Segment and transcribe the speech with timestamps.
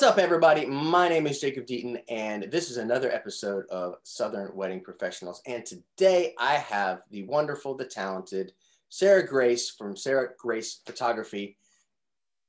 [0.00, 0.64] What's up, everybody?
[0.64, 5.42] My name is Jacob Deaton, and this is another episode of Southern Wedding Professionals.
[5.44, 8.54] And today I have the wonderful, the talented
[8.88, 11.58] Sarah Grace from Sarah Grace Photography.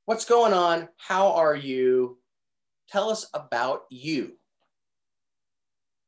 [0.06, 0.88] What's going on?
[0.96, 2.20] How are you?
[2.88, 4.38] Tell us about you.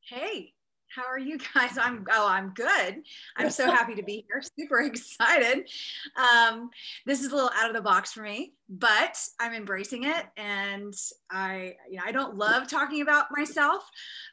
[0.00, 0.54] Hey,
[0.94, 1.76] how are you guys?
[1.78, 3.02] I'm oh, I'm good.
[3.36, 4.42] I'm so happy to be here.
[4.58, 5.68] Super excited.
[6.16, 6.70] Um,
[7.06, 10.26] this is a little out of the box for me, but I'm embracing it.
[10.36, 10.94] And
[11.30, 13.88] I, you know, I don't love talking about myself,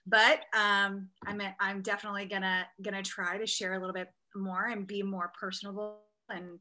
[0.06, 4.86] but um, I'm I'm definitely gonna gonna try to share a little bit more and
[4.86, 6.00] be more personable
[6.30, 6.60] and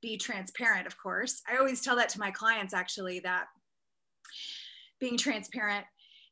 [0.00, 0.86] be transparent.
[0.86, 3.46] Of course, I always tell that to my clients actually that
[4.98, 5.84] being transparent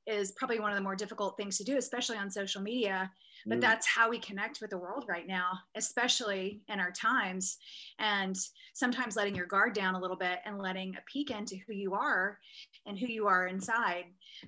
[0.06, 3.10] is probably one of the more difficult things to do, especially on social media.
[3.46, 3.60] But mm.
[3.62, 7.58] that's how we connect with the world right now, especially in our times.
[7.98, 8.36] And
[8.74, 11.94] sometimes letting your guard down a little bit and letting a peek into who you
[11.94, 12.38] are
[12.86, 14.04] and who you are inside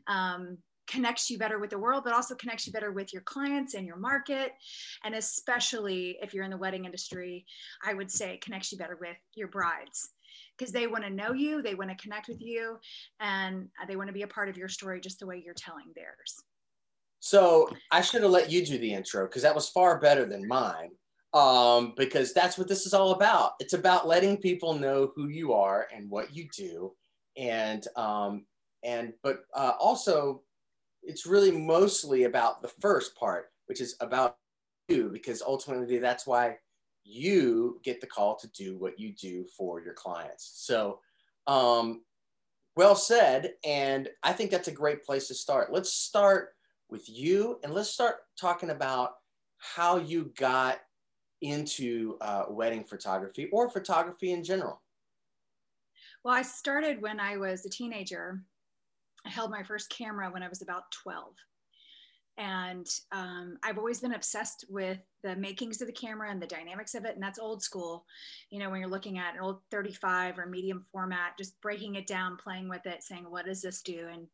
[0.09, 3.75] um, connects you better with the world, but also connects you better with your clients
[3.75, 4.53] and your market.
[5.05, 7.47] And especially if you're in the wedding industry,
[7.84, 10.11] I would say connects you better with your brides
[10.62, 12.78] because they want to know you, they want to connect with you,
[13.18, 15.86] and they want to be a part of your story just the way you're telling
[15.96, 16.41] theirs.
[17.19, 20.46] So I should have let you do the intro because that was far better than
[20.46, 20.91] mine.
[21.34, 23.52] Um, because that's what this is all about.
[23.58, 26.92] It's about letting people know who you are and what you do,
[27.38, 28.44] and um,
[28.84, 30.42] and but uh, also
[31.02, 34.36] it's really mostly about the first part, which is about
[34.88, 36.58] you, because ultimately that's why
[37.05, 40.53] you get the call to do what you do for your clients.
[40.55, 41.00] So,
[41.47, 42.03] um,
[42.77, 43.55] well said.
[43.64, 45.72] And I think that's a great place to start.
[45.72, 46.50] Let's start
[46.89, 49.12] with you and let's start talking about
[49.59, 50.81] how you got
[51.41, 54.81] into uh, wedding photography or photography in general.
[56.25, 58.41] Well, I started when I was a teenager.
[59.27, 61.34] I held my first camera when I was about 12
[62.38, 66.94] and um, i've always been obsessed with the makings of the camera and the dynamics
[66.94, 68.04] of it and that's old school.
[68.50, 72.06] You know when you're looking at an old 35 or medium format just breaking it
[72.06, 74.09] down playing with it saying what does this do?
[74.12, 74.26] and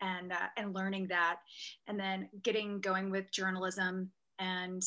[0.00, 1.36] and uh, and learning that.
[1.86, 4.82] And then getting going with journalism and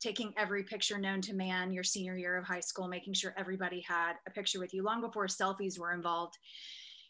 [0.00, 3.84] taking every picture known to man your senior year of high school making sure everybody
[3.86, 6.36] had a picture with you long before selfies were involved.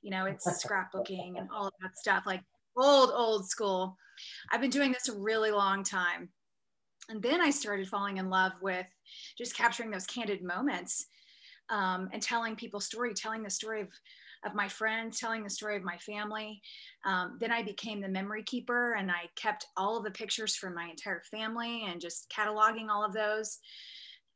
[0.02, 2.42] You know it's scrapbooking and all of that stuff like
[2.76, 3.96] old old school
[4.50, 6.28] I've been doing this a really long time.
[7.08, 8.86] And then I started falling in love with
[9.36, 11.06] just capturing those candid moments
[11.70, 13.88] um, and telling people story, telling the story of,
[14.44, 16.62] of my friends, telling the story of my family.
[17.04, 20.74] Um, then I became the memory keeper and I kept all of the pictures from
[20.74, 23.58] my entire family and just cataloging all of those.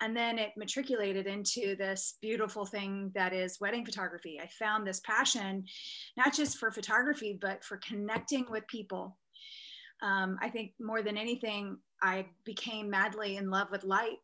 [0.01, 4.39] And then it matriculated into this beautiful thing that is wedding photography.
[4.43, 5.65] I found this passion,
[6.19, 9.17] not just for photography, but for connecting with people
[10.03, 14.19] um, I think more than anything, I became madly in love with light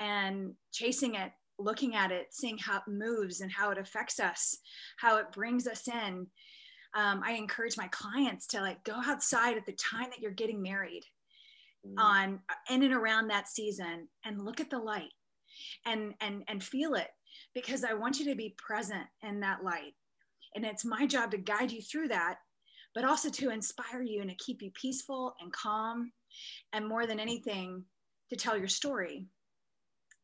[0.00, 4.58] and chasing it, looking at it, seeing how it moves and how it affects us,
[4.96, 6.26] how it brings us in.
[6.94, 10.60] Um, I encourage my clients to like go outside at the time that you're getting
[10.60, 11.04] married
[11.86, 11.94] mm.
[11.98, 15.12] on in and around that season and look at the light
[15.86, 17.08] and and and feel it
[17.54, 19.94] because I want you to be present in that light.
[20.54, 22.36] And it's my job to guide you through that
[22.94, 26.12] but also to inspire you and to keep you peaceful and calm.
[26.72, 27.84] And more than anything,
[28.30, 29.26] to tell your story.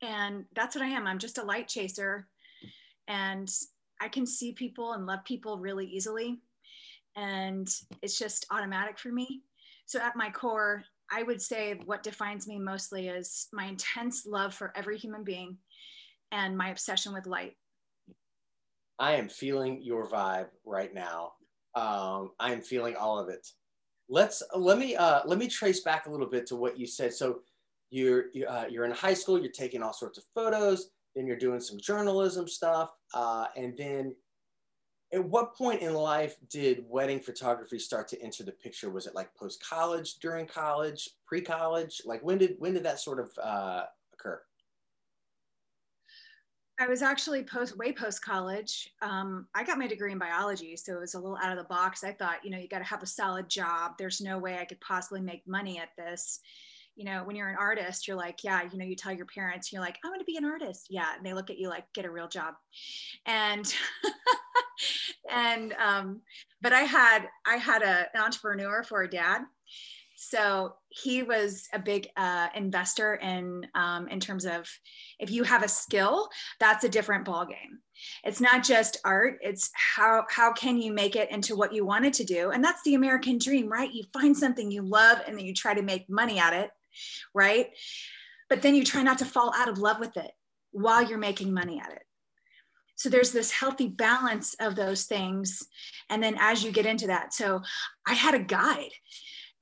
[0.02, 1.06] And that's what I am.
[1.06, 2.26] I'm just a light chaser.
[3.08, 3.50] And
[4.00, 6.38] I can see people and love people really easily.
[7.16, 7.68] And
[8.02, 9.42] it's just automatic for me.
[9.86, 14.54] So, at my core, I would say what defines me mostly is my intense love
[14.54, 15.58] for every human being
[16.32, 17.54] and my obsession with light.
[18.98, 21.32] I am feeling your vibe right now
[21.78, 23.46] um, I'm feeling all of it.
[24.08, 27.12] Let's let me uh, let me trace back a little bit to what you said.
[27.12, 27.40] So
[27.90, 31.60] you're uh, you're in high school, you're taking all sorts of photos, then you're doing
[31.60, 34.14] some journalism stuff, uh, and then
[35.12, 38.90] at what point in life did wedding photography start to enter the picture?
[38.90, 42.02] Was it like post college, during college, pre college?
[42.04, 44.42] Like when did when did that sort of uh, occur?
[46.80, 48.92] I was actually post way post college.
[49.02, 51.64] Um, I got my degree in biology, so it was a little out of the
[51.64, 52.04] box.
[52.04, 53.92] I thought, you know, you got to have a solid job.
[53.98, 56.40] There's no way I could possibly make money at this.
[56.98, 59.72] You know, when you're an artist, you're like, yeah, you know, you tell your parents,
[59.72, 60.88] you're like, I want to be an artist.
[60.90, 62.54] Yeah, and they look at you like, get a real job.
[63.24, 63.72] And
[65.32, 66.22] and um,
[66.60, 69.42] but I had I had a, an entrepreneur for a dad,
[70.16, 74.68] So he was a big uh, investor in um, in terms of
[75.20, 76.28] if you have a skill,
[76.58, 77.78] that's a different ballgame.
[78.24, 82.14] It's not just art; it's how how can you make it into what you wanted
[82.14, 83.92] to do, and that's the American dream, right?
[83.92, 86.70] You find something you love, and then you try to make money at it,
[87.34, 87.68] right?
[88.48, 90.30] But then you try not to fall out of love with it
[90.72, 92.02] while you're making money at it.
[92.96, 95.66] So there's this healthy balance of those things,
[96.10, 97.62] and then as you get into that, so
[98.06, 98.90] I had a guide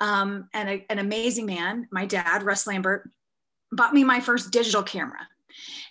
[0.00, 3.10] um, and a, an amazing man, my dad, Russ Lambert,
[3.72, 5.28] bought me my first digital camera.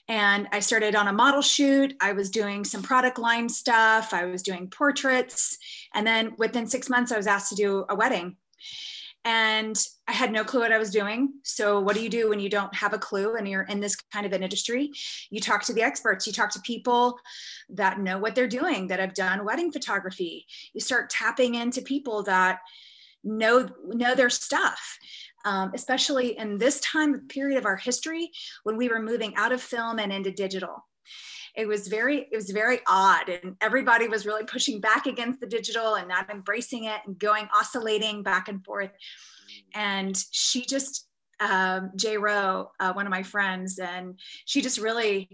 [0.07, 1.95] And I started on a model shoot.
[1.99, 4.13] I was doing some product line stuff.
[4.13, 5.57] I was doing portraits.
[5.93, 8.37] And then within six months, I was asked to do a wedding.
[9.25, 9.75] And
[10.07, 11.33] I had no clue what I was doing.
[11.43, 13.95] So, what do you do when you don't have a clue and you're in this
[14.13, 14.91] kind of an industry?
[15.31, 17.19] You talk to the experts, you talk to people
[17.69, 20.45] that know what they're doing, that have done wedding photography.
[20.73, 22.59] You start tapping into people that
[23.23, 24.99] know know their stuff
[25.45, 28.31] um, especially in this time period of our history
[28.63, 30.83] when we were moving out of film and into digital
[31.55, 35.47] it was very it was very odd and everybody was really pushing back against the
[35.47, 38.91] digital and not embracing it and going oscillating back and forth
[39.73, 41.07] and she just
[41.39, 45.29] um, jay rowe uh, one of my friends and she just really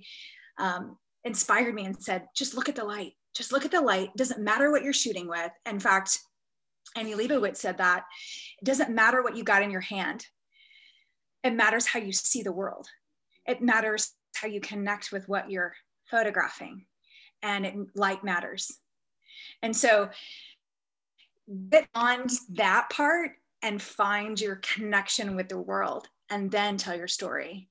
[0.58, 4.10] um, inspired me and said just look at the light just look at the light
[4.10, 6.20] it doesn't matter what you're shooting with in fact
[6.96, 8.04] Annie Leibovitz said that
[8.62, 10.26] it doesn't matter what you got in your hand.
[11.44, 12.88] It matters how you see the world.
[13.46, 15.74] It matters how you connect with what you're
[16.12, 16.86] photographing
[17.42, 18.72] and it light matters.
[19.64, 20.10] And so
[21.70, 23.32] get on that part
[23.62, 27.70] and find your connection with the world and then tell your story.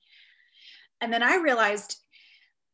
[1.00, 1.96] And then I realized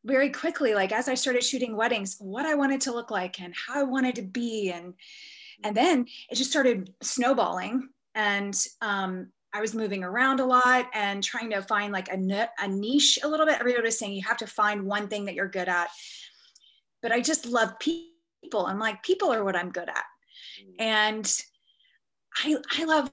[0.05, 3.55] very quickly, like as I started shooting weddings, what I wanted to look like and
[3.55, 4.95] how I wanted to be and
[5.65, 7.89] and then it just started snowballing.
[8.15, 12.69] And um, I was moving around a lot and trying to find like a, a
[12.69, 13.59] niche a little bit.
[13.59, 15.89] Everybody was saying you have to find one thing that you're good at.
[17.01, 18.67] But I just love people.
[18.67, 20.05] I'm like, people are what I'm good at.
[20.61, 20.75] Mm.
[20.79, 21.43] And
[22.45, 23.11] I, I love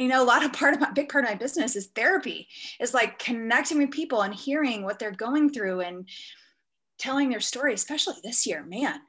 [0.00, 2.48] you know a lot of part of my big part of my business is therapy
[2.80, 6.08] is like connecting with people and hearing what they're going through and
[6.98, 9.00] telling their story especially this year man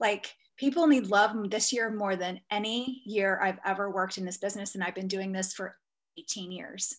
[0.00, 4.38] like people need love this year more than any year I've ever worked in this
[4.38, 4.74] business.
[4.74, 5.76] And I've been doing this for
[6.18, 6.96] 18 years.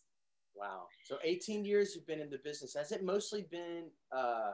[0.56, 0.88] Wow.
[1.04, 2.76] So 18 years you've been in the business.
[2.76, 4.52] Has it mostly been, uh,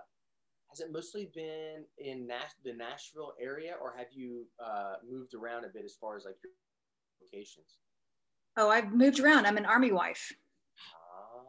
[0.70, 5.66] has it mostly been in Nash- the Nashville area or have you uh, moved around
[5.66, 6.52] a bit as far as like your
[7.22, 7.78] locations?
[8.58, 9.46] Oh, I've moved around.
[9.46, 10.32] I'm an army wife.
[10.94, 11.42] Ah.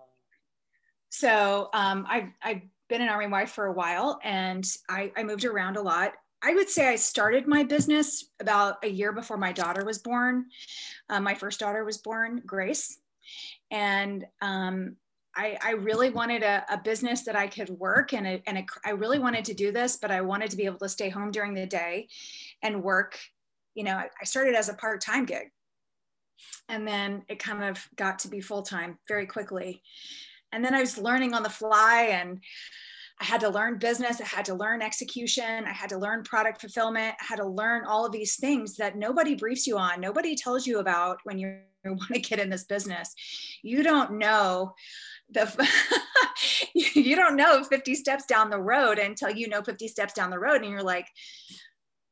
[1.10, 5.44] So um, I've, I've been an army wife for a while and I, I moved
[5.44, 6.12] around a lot.
[6.44, 10.46] I would say I started my business about a year before my daughter was born.
[11.08, 12.98] Uh, my first daughter was born, Grace.
[13.70, 14.96] And um,
[15.34, 18.66] I, I, really wanted a, a, business that I could work and, a, and a,
[18.84, 21.30] I really wanted to do this, but I wanted to be able to stay home
[21.30, 22.08] during the day
[22.62, 23.18] and work.
[23.74, 25.50] You know, I, I started as a part time gig
[26.68, 29.82] and then it kind of got to be full time very quickly.
[30.52, 32.40] And then I was learning on the fly and
[33.20, 36.60] I had to learn business, I had to learn execution, I had to learn product
[36.60, 40.34] fulfillment, I had to learn all of these things that nobody briefs you on, nobody
[40.34, 43.14] tells you about when you want to get in this business.
[43.62, 44.74] You don't know
[45.30, 45.68] the
[46.74, 50.38] you don't know 50 steps down the road until you know 50 steps down the
[50.38, 51.08] road and you're like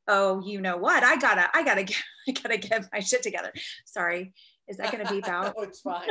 [0.07, 1.03] oh you know what?
[1.03, 3.51] I gotta i gotta get i gotta get my shit together.
[3.85, 4.33] Sorry.
[4.67, 5.53] Is that gonna beep out?
[5.55, 6.09] no it's fine.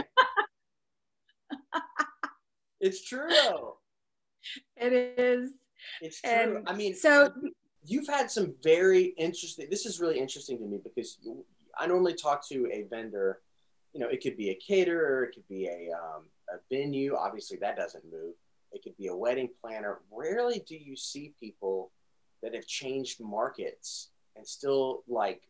[2.81, 3.79] It's true though
[4.77, 5.51] it is.
[6.01, 6.31] It's true.
[6.31, 7.33] And I mean, so
[7.85, 9.69] you've had some very interesting.
[9.71, 11.19] This is really interesting to me because
[11.79, 13.41] I normally talk to a vendor.
[13.93, 17.15] You know, it could be a caterer, it could be a um, a venue.
[17.17, 18.35] Obviously, that doesn't move.
[18.73, 20.01] It could be a wedding planner.
[20.11, 21.91] Rarely do you see people
[22.43, 25.43] that have changed markets and still like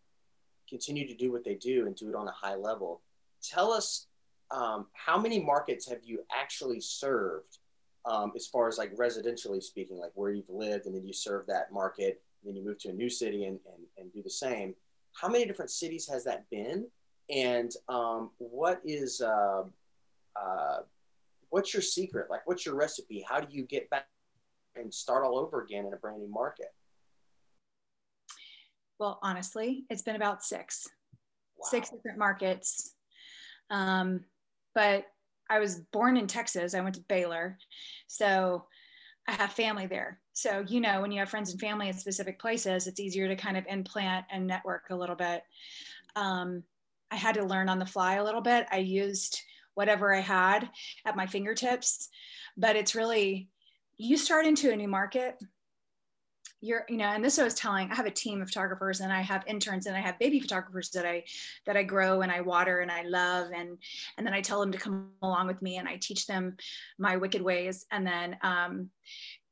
[0.68, 3.02] continue to do what they do and do it on a high level.
[3.42, 4.06] Tell us
[4.50, 7.58] um, how many markets have you actually served
[8.04, 11.46] um, as far as like residentially speaking, like where you've lived and then you serve
[11.46, 14.74] that market, then you move to a new city and, and, and do the same.
[15.14, 16.86] How many different cities has that been?
[17.30, 19.62] And um, what is, uh,
[20.34, 20.78] uh,
[21.50, 22.28] what's your secret?
[22.30, 23.24] Like, what's your recipe?
[23.28, 24.06] How do you get back
[24.74, 26.74] and start all over again in a brand new market?
[28.98, 30.88] Well, honestly, it's been about six,
[31.56, 31.66] wow.
[31.68, 32.94] six different markets.
[33.70, 34.24] Um,
[34.74, 35.06] but
[35.52, 36.74] I was born in Texas.
[36.74, 37.58] I went to Baylor.
[38.06, 38.64] So
[39.28, 40.18] I have family there.
[40.32, 43.36] So, you know, when you have friends and family in specific places, it's easier to
[43.36, 45.42] kind of implant and network a little bit.
[46.16, 46.62] Um,
[47.10, 48.66] I had to learn on the fly a little bit.
[48.72, 49.42] I used
[49.74, 50.70] whatever I had
[51.04, 52.08] at my fingertips,
[52.56, 53.50] but it's really,
[53.98, 55.38] you start into a new market
[56.62, 59.12] you're you know and this i was telling i have a team of photographers and
[59.12, 61.22] i have interns and i have baby photographers that i
[61.66, 63.76] that i grow and i water and i love and
[64.16, 66.56] and then i tell them to come along with me and i teach them
[66.98, 68.88] my wicked ways and then um,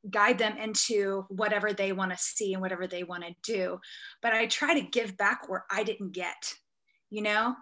[0.09, 3.79] guide them into whatever they want to see and whatever they want to do.
[4.21, 6.55] But i try to give back where i didn't get
[7.11, 7.55] you know?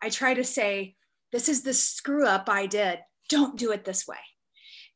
[0.00, 0.94] I try to say
[1.32, 3.00] this is the screw up i did.
[3.28, 4.16] Don't do it this way.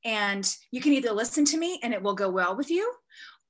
[0.05, 2.95] And you can either listen to me and it will go well with you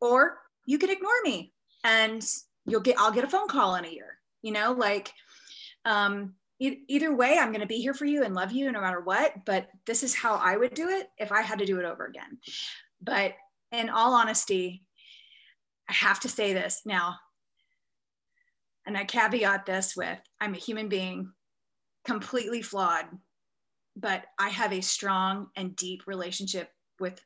[0.00, 1.52] or you can ignore me
[1.84, 2.24] and
[2.66, 5.12] you'll get i'll get a phone call in a year you know like
[5.84, 8.80] um e- either way i'm going to be here for you and love you no
[8.80, 11.78] matter what but this is how i would do it if i had to do
[11.78, 12.38] it over again.
[13.00, 13.34] But
[13.70, 14.84] in all honesty
[15.88, 17.16] i have to say this now
[18.86, 21.32] and i caveat this with i'm a human being
[22.04, 23.06] completely flawed
[23.96, 27.20] but i have a strong and deep relationship with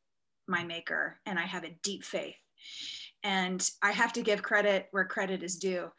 [0.49, 2.35] my maker and i have a deep faith
[3.25, 5.91] and I have to give credit where credit is due.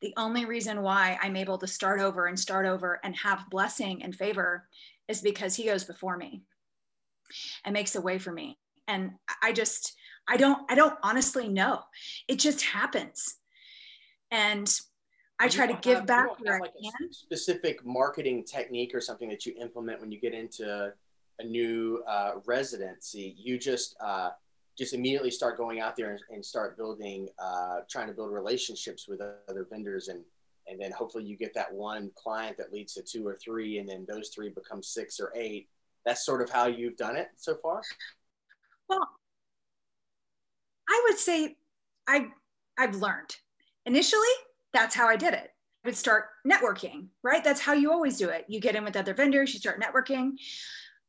[0.00, 4.02] The only reason why I'm able to start over and start over and have blessing
[4.02, 4.68] and favor
[5.08, 6.42] is because he goes before me
[7.64, 8.58] and makes a way for me.
[8.88, 9.12] And
[9.42, 9.94] I just,
[10.28, 11.82] I don't, I don't honestly know.
[12.26, 13.36] It just happens.
[14.30, 14.72] And
[15.38, 17.12] I try to give have, back where like I can.
[17.12, 20.92] specific marketing technique or something that you implement when you get into
[21.38, 23.34] a new uh, residency.
[23.38, 24.30] You just, uh,
[24.82, 29.06] just immediately start going out there and, and start building, uh, trying to build relationships
[29.06, 30.24] with other vendors and
[30.68, 33.88] and then hopefully you get that one client that leads to two or three, and
[33.88, 35.68] then those three become six or eight.
[36.04, 37.82] That's sort of how you've done it so far.
[38.88, 39.08] Well,
[40.88, 41.56] I would say
[42.08, 42.28] I
[42.78, 43.36] I've learned.
[43.86, 44.34] Initially,
[44.72, 45.50] that's how I did it.
[45.84, 47.42] I would start networking, right?
[47.42, 48.44] That's how you always do it.
[48.48, 50.32] You get in with other vendors, you start networking.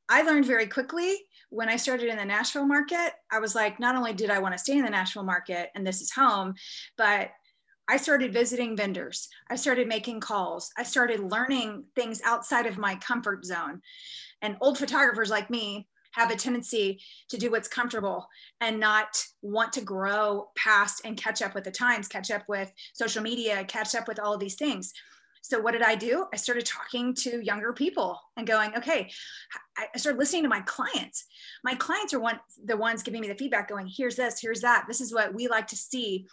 [0.09, 1.17] I learned very quickly
[1.53, 4.55] when I started in the Nashville market, I was like, not only did I want
[4.55, 6.55] to stay in the Nashville market and this is home,
[6.97, 7.29] but
[7.87, 9.29] I started visiting vendors.
[9.51, 10.71] I started making calls.
[10.79, 13.81] I started learning things outside of my comfort zone.
[14.41, 18.27] And old photographers like me have a tendency to do what's comfortable
[18.59, 22.71] and not want to grow past and catch up with the times, catch up with
[22.93, 24.91] social media, catch up with all of these things.
[25.43, 26.25] So what did I do?
[26.33, 29.11] I started talking to younger people and going, okay,
[29.77, 31.25] I started listening to my clients.
[31.65, 34.85] My clients are one the ones giving me the feedback, going, here's this, here's that.
[34.87, 36.27] This is what we like to see.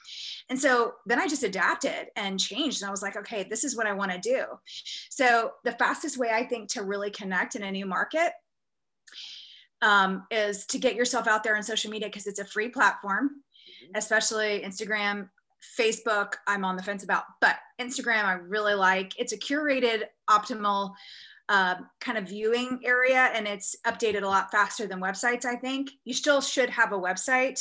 [0.49, 2.83] And so then I just adapted and changed.
[2.83, 4.45] And I was like, okay, this is what I want to do.
[5.11, 8.33] So the fastest way I think to really connect in a new market
[9.83, 13.31] um, is to get yourself out there on social media because it's a free platform,
[13.31, 13.97] mm-hmm.
[13.97, 15.31] especially Instagram.
[15.79, 19.19] Facebook, I'm on the fence about, but Instagram, I really like.
[19.19, 20.93] It's a curated, optimal
[21.49, 25.45] uh, kind of viewing area, and it's updated a lot faster than websites.
[25.45, 27.61] I think you still should have a website.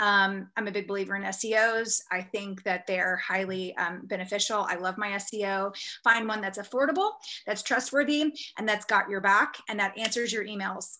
[0.00, 2.00] Um, I'm a big believer in SEOs.
[2.10, 4.66] I think that they're highly um, beneficial.
[4.68, 5.74] I love my SEO.
[6.02, 7.10] Find one that's affordable,
[7.46, 10.98] that's trustworthy, and that's got your back, and that answers your emails.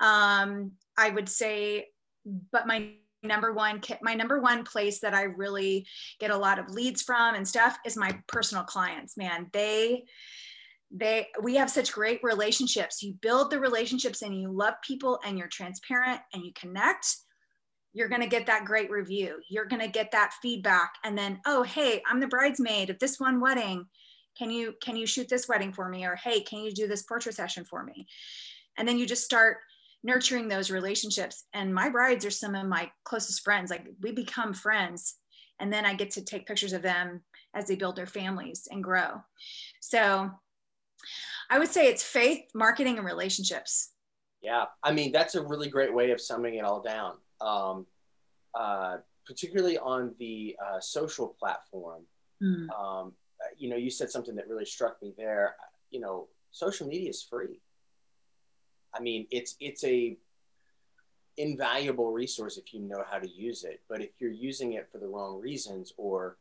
[0.00, 1.86] Um, I would say,
[2.50, 5.86] but my number one my number one place that i really
[6.20, 9.48] get a lot of leads from and stuff is my personal clients man.
[9.52, 10.04] They
[10.90, 13.02] they we have such great relationships.
[13.02, 17.16] You build the relationships and you love people and you're transparent and you connect
[17.96, 19.36] you're going to get that great review.
[19.48, 20.94] You're going to get that feedback.
[21.04, 23.86] And then oh hey i'm the bridesmaid at this one wedding.
[24.36, 26.04] Can you can you shoot this wedding for me?
[26.04, 28.06] Or hey can you do this portrait session for me?
[28.76, 29.58] And then you just start
[30.04, 31.44] nurturing those relationships.
[31.54, 33.70] And my brides are some of my closest friends.
[33.70, 35.16] Like we become friends.
[35.58, 37.22] And then I get to take pictures of them
[37.54, 39.22] as they build their families and grow.
[39.80, 40.30] So
[41.50, 43.90] I would say it's faith, marketing, and relationships.
[44.42, 44.66] Yeah.
[44.82, 47.14] I mean, that's a really great way of summing it all down.
[47.40, 47.86] Um,
[48.54, 52.02] uh, particularly on the uh, social platform.
[52.42, 52.68] Mm.
[52.78, 53.12] Um,
[53.56, 55.56] you know, you said something that really struck me there.
[55.90, 57.60] You know, social media is free.
[58.94, 60.16] I mean, it's it's a
[61.36, 63.82] invaluable resource if you know how to use it.
[63.88, 66.36] But if you're using it for the wrong reasons or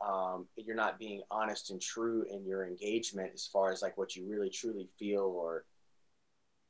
[0.00, 4.16] um, you're not being honest and true in your engagement as far as like what
[4.16, 5.64] you really truly feel or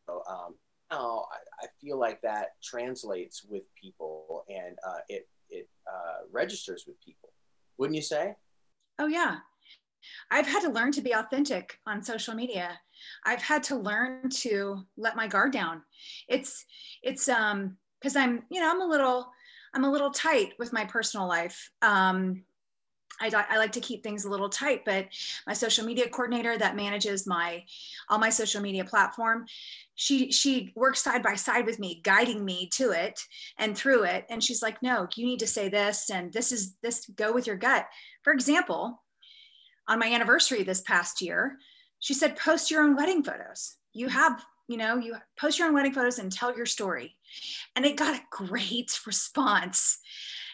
[0.09, 0.55] um,
[0.91, 7.01] I, I, feel like that translates with people and uh, it it uh, registers with
[7.01, 7.29] people.
[7.79, 8.35] Wouldn't you say?
[8.99, 9.39] Oh yeah
[10.31, 12.79] I've had to learn to be authentic on social media.
[13.25, 15.83] I've had to learn to let my guard down.
[16.29, 16.65] It's
[17.03, 19.31] it's um because I'm you know I'm a little
[19.75, 21.71] I'm a little tight with my personal life.
[21.83, 22.43] Um,
[23.21, 25.07] I, I like to keep things a little tight, but
[25.47, 27.65] my social media coordinator that manages my
[28.09, 29.45] all my social media platform,
[29.95, 33.21] she she works side by side with me, guiding me to it
[33.59, 34.25] and through it.
[34.31, 37.47] And she's like, no, you need to say this, and this is this go with
[37.47, 37.87] your gut.
[38.23, 39.03] For example,
[39.89, 41.59] on my anniversary this past year,
[41.99, 43.77] she said, post your own wedding photos.
[43.93, 47.17] You have, you know, you post your own wedding photos and tell your story.
[47.77, 49.99] And it got a great response.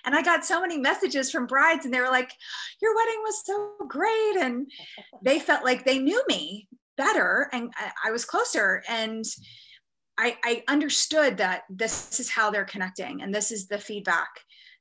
[0.05, 2.33] And I got so many messages from brides, and they were like,
[2.81, 4.37] Your wedding was so great.
[4.41, 4.71] And
[5.23, 7.73] they felt like they knew me better and
[8.05, 8.83] I was closer.
[8.89, 9.25] And
[10.19, 14.29] I, I understood that this is how they're connecting and this is the feedback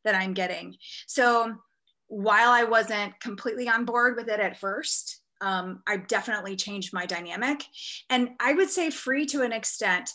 [0.05, 0.75] that I'm getting.
[1.07, 1.55] So
[2.07, 7.05] while I wasn't completely on board with it at first, um, I definitely changed my
[7.05, 7.63] dynamic.
[8.09, 10.09] And I would say free to an extent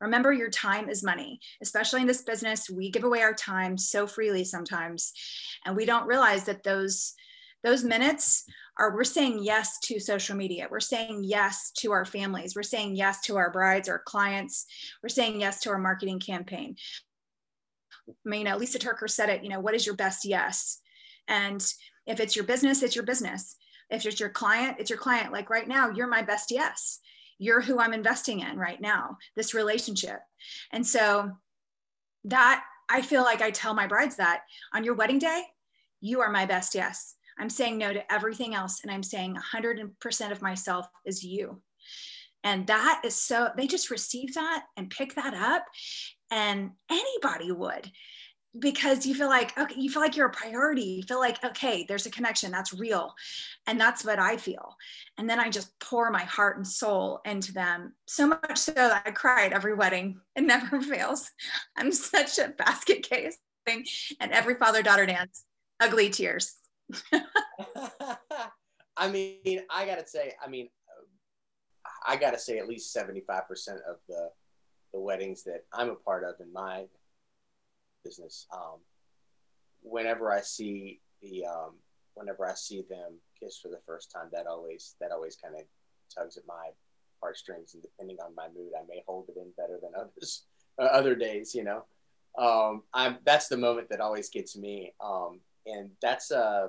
[0.00, 2.70] Remember, your time is money, especially in this business.
[2.70, 5.12] We give away our time so freely sometimes,
[5.66, 7.12] and we don't realize that those
[7.62, 8.44] those minutes
[8.78, 12.96] are we're saying yes to social media we're saying yes to our families we're saying
[12.96, 14.64] yes to our brides our clients
[15.02, 16.74] we're saying yes to our marketing campaign
[18.08, 20.80] I mean, you know, Lysa TerKeurst said it, you know, what is your best yes?
[21.28, 21.64] And
[22.06, 23.56] if it's your business, it's your business.
[23.90, 25.32] If it's your client, it's your client.
[25.32, 27.00] Like right now, you're my best yes
[27.40, 30.20] you're who I'm investing in right now, this relationship.
[30.72, 31.32] And so
[32.24, 34.42] that I feel like I tell my brides that
[34.74, 35.44] on your wedding day,
[36.02, 37.16] you are my best yes.
[37.38, 38.80] I'm saying no to everything else.
[38.82, 41.62] And I'm saying 100% of myself is you.
[42.44, 45.64] And that is so, they just receive that and pick that up.
[46.30, 47.90] And anybody would
[48.58, 50.82] because you feel like okay you feel like you're a priority.
[50.82, 53.14] You feel like okay there's a connection that's real.
[53.66, 54.76] And that's what i feel.
[55.18, 59.02] And then i just pour my heart and soul into them so much so that
[59.06, 60.20] i cry at every wedding.
[60.36, 61.30] It never fails.
[61.76, 63.84] I'm such a basket case thing
[64.20, 65.44] and every father daughter dance
[65.80, 66.54] ugly tears.
[68.96, 70.68] I mean i gotta say i mean
[72.06, 73.28] i gotta say at least 75%
[73.88, 74.30] of the
[74.92, 76.86] the weddings that i'm a part of in my
[78.04, 78.46] business.
[78.52, 78.80] Um,
[79.82, 81.74] whenever I see the, um,
[82.14, 85.62] whenever I see them kiss for the first time, that always, that always kind of
[86.14, 86.70] tugs at my
[87.20, 87.74] heartstrings.
[87.74, 90.44] And depending on my mood, I may hold it in better than others,
[90.78, 91.84] uh, other days, you know.
[92.38, 94.94] Um, I'm, that's the moment that always gets me.
[95.00, 96.68] Um, and that's, uh,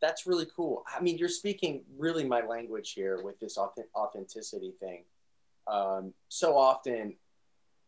[0.00, 0.84] that's really cool.
[0.92, 5.04] I mean, you're speaking really my language here with this authenticity thing.
[5.68, 7.14] Um, so often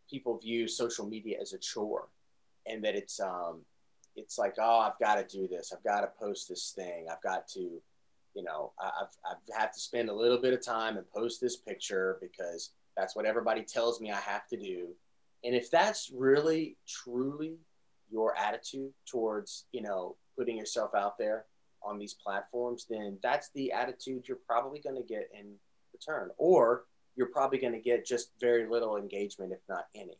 [0.08, 2.08] people view social media as a chore
[2.66, 3.60] and that it's um
[4.16, 5.72] it's like oh I've got to do this.
[5.72, 7.06] I've got to post this thing.
[7.10, 7.60] I've got to
[8.34, 11.56] you know I've I've had to spend a little bit of time and post this
[11.56, 14.88] picture because that's what everybody tells me I have to do.
[15.44, 17.56] And if that's really truly
[18.10, 21.46] your attitude towards you know putting yourself out there
[21.82, 25.54] on these platforms then that's the attitude you're probably going to get in
[25.92, 26.30] return.
[26.38, 26.84] Or
[27.16, 30.18] you're probably going to get just very little engagement if not any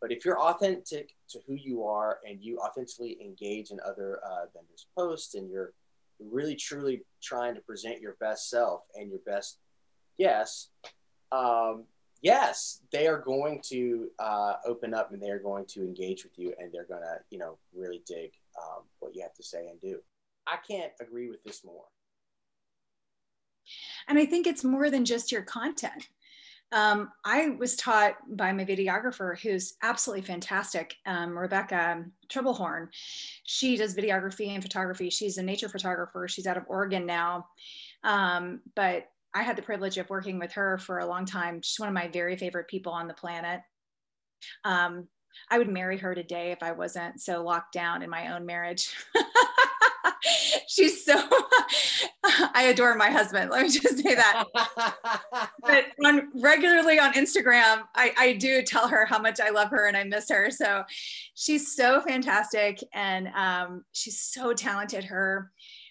[0.00, 4.46] but if you're authentic to who you are and you authentically engage in other uh,
[4.54, 5.72] vendors' posts and you're
[6.20, 9.58] really truly trying to present your best self and your best
[10.18, 10.68] yes,
[11.32, 11.84] um,
[12.22, 16.38] yes, they are going to uh, open up and they are going to engage with
[16.38, 19.68] you and they're going to, you know, really dig um, what you have to say
[19.68, 19.98] and do.
[20.46, 21.84] I can't agree with this more.
[24.08, 26.08] And I think it's more than just your content.
[26.70, 32.88] Um, I was taught by my videographer, who's absolutely fantastic, um, Rebecca Troublehorn.
[33.44, 35.08] She does videography and photography.
[35.08, 36.28] She's a nature photographer.
[36.28, 37.46] She's out of Oregon now.
[38.04, 41.62] Um, but I had the privilege of working with her for a long time.
[41.62, 43.60] She's one of my very favorite people on the planet.
[44.64, 45.08] Um,
[45.50, 48.94] I would marry her today if I wasn't so locked down in my own marriage.
[50.68, 51.14] she's so
[52.54, 53.50] I adore my husband.
[53.50, 54.44] Let me just say that.
[55.62, 59.86] but on regularly on Instagram, I, I do tell her how much I love her
[59.86, 60.50] and I miss her.
[60.50, 60.84] So
[61.34, 65.04] she's so fantastic and um, she's so talented.
[65.04, 65.50] Her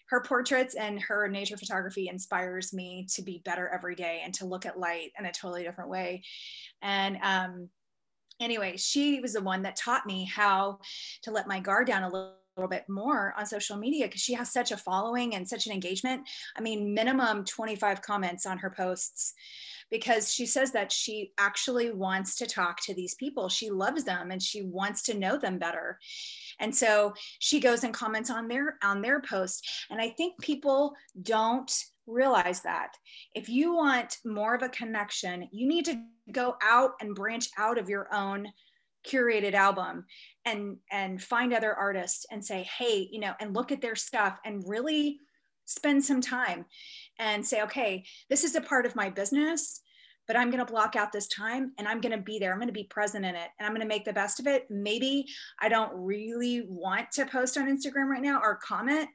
[0.09, 4.45] her portraits and her nature photography inspires me to be better every day and to
[4.45, 6.23] look at light in a totally different way.
[6.81, 7.69] And um,
[8.39, 10.79] anyway, she was the one that taught me how
[11.23, 14.33] to let my guard down a little little bit more on social media because she
[14.33, 16.27] has such a following and such an engagement.
[16.55, 19.33] I mean, minimum 25 comments on her posts
[19.89, 23.49] because she says that she actually wants to talk to these people.
[23.49, 25.97] She loves them and she wants to know them better.
[26.59, 29.67] And so she goes and comments on their on their post.
[29.89, 31.71] And I think people don't
[32.05, 32.93] realize that.
[33.35, 37.77] If you want more of a connection, you need to go out and branch out
[37.77, 38.47] of your own
[39.07, 40.05] curated album
[40.45, 44.39] and and find other artists and say hey you know and look at their stuff
[44.45, 45.19] and really
[45.65, 46.65] spend some time
[47.19, 49.81] and say okay this is a part of my business
[50.27, 52.59] but i'm going to block out this time and i'm going to be there i'm
[52.59, 54.65] going to be present in it and i'm going to make the best of it
[54.69, 55.25] maybe
[55.59, 59.09] i don't really want to post on instagram right now or comment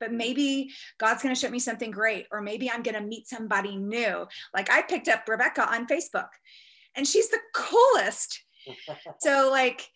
[0.00, 3.28] but maybe God's going to show me something great, or maybe I'm going to meet
[3.28, 4.26] somebody new.
[4.54, 6.28] Like I picked up Rebecca on Facebook,
[6.94, 8.43] and she's the coolest.
[9.20, 9.88] so, like,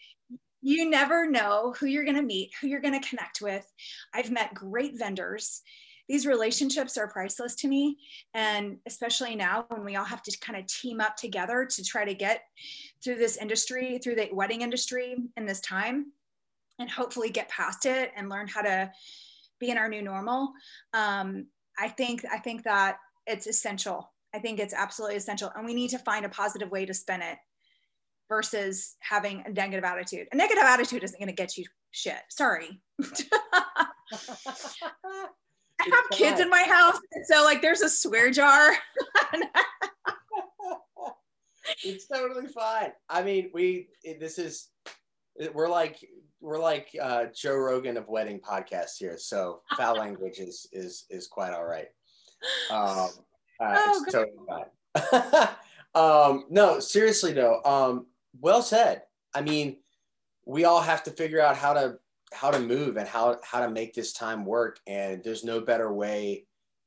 [0.61, 3.71] you never know who you're going to meet, who you're going to connect with.
[4.13, 5.63] I've met great vendors.
[6.09, 7.99] These relationships are priceless to me.
[8.35, 12.05] And especially now when we all have to kind of team up together to try
[12.05, 12.43] to get
[13.05, 16.13] through this industry, through the wedding industry in this time,
[16.79, 18.91] and hopefully get past it and learn how to
[19.61, 20.53] be in our new normal.
[20.95, 21.47] Um,
[21.79, 24.13] I think I think that it's essential.
[24.35, 27.23] I think it's absolutely essential, and we need to find a positive way to spin
[27.23, 27.39] it
[28.29, 30.29] versus having a negative attitude.
[30.33, 32.21] A negative attitude isn't going to get you shit.
[32.29, 32.81] Sorry.
[35.81, 38.73] I have kids in my house, so like there's a swear jar.
[41.85, 42.91] it's totally fine.
[43.09, 43.89] I mean, we
[44.19, 44.69] this is
[45.55, 45.99] we're like
[46.41, 51.27] we're like uh, Joe Rogan of wedding podcasts here, so foul language is is is
[51.27, 51.89] quite all right.
[52.71, 53.09] Um,
[53.61, 55.49] uh, oh, it's totally fine.
[55.97, 58.07] um, no, seriously though, um,
[58.41, 59.03] well said.
[59.35, 59.79] I mean,
[60.47, 61.99] we all have to figure out how to
[62.33, 65.93] how to move and how how to make this time work, and there's no better
[65.93, 66.47] way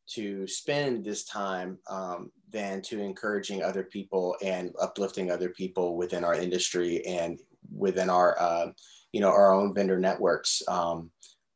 [0.09, 6.23] to spend this time um, than to encouraging other people and uplifting other people within
[6.23, 7.39] our industry and
[7.73, 8.71] within our uh,
[9.11, 10.61] you know our own vendor networks.
[10.67, 11.11] Um,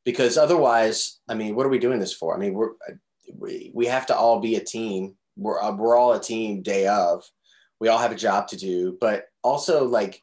[0.05, 2.35] because otherwise i mean what are we doing this for?
[2.35, 2.73] I mean we're
[3.33, 5.15] we, we have to all be a team.
[5.35, 7.23] We're, uh, we're all a team day of.
[7.79, 10.21] We all have a job to do but also like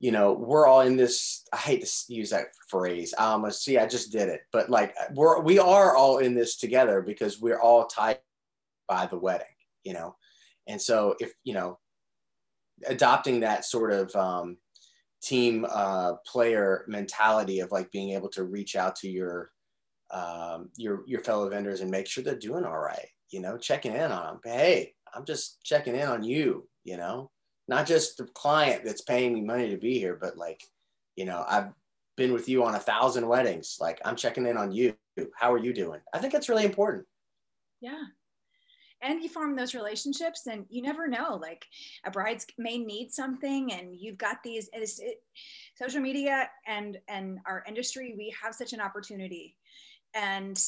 [0.00, 3.86] you know we're all in this i hate to use that phrase um see i
[3.86, 7.86] just did it but like we're we are all in this together because we're all
[7.86, 8.18] tied
[8.88, 9.46] by the wedding
[9.84, 10.16] you know
[10.66, 11.78] and so if you know
[12.86, 14.56] adopting that sort of um,
[15.22, 19.50] team uh, player mentality of like being able to reach out to your
[20.10, 23.08] um, your your fellow vendors and make sure they're doing all right.
[23.30, 24.40] You know, checking in on them.
[24.44, 26.68] Hey, I'm just checking in on you.
[26.84, 27.30] You know,
[27.68, 30.62] not just the client that's paying me money to be here, but like,
[31.16, 31.68] you know, I've
[32.16, 33.78] been with you on a thousand weddings.
[33.80, 34.94] Like, I'm checking in on you.
[35.34, 36.00] How are you doing?
[36.12, 37.06] I think that's really important.
[37.80, 38.02] Yeah,
[39.02, 41.66] and you form those relationships and you never know like
[42.04, 45.22] a bride's may need something and you've got these it,
[45.76, 49.56] social media and and our industry we have such an opportunity
[50.14, 50.62] and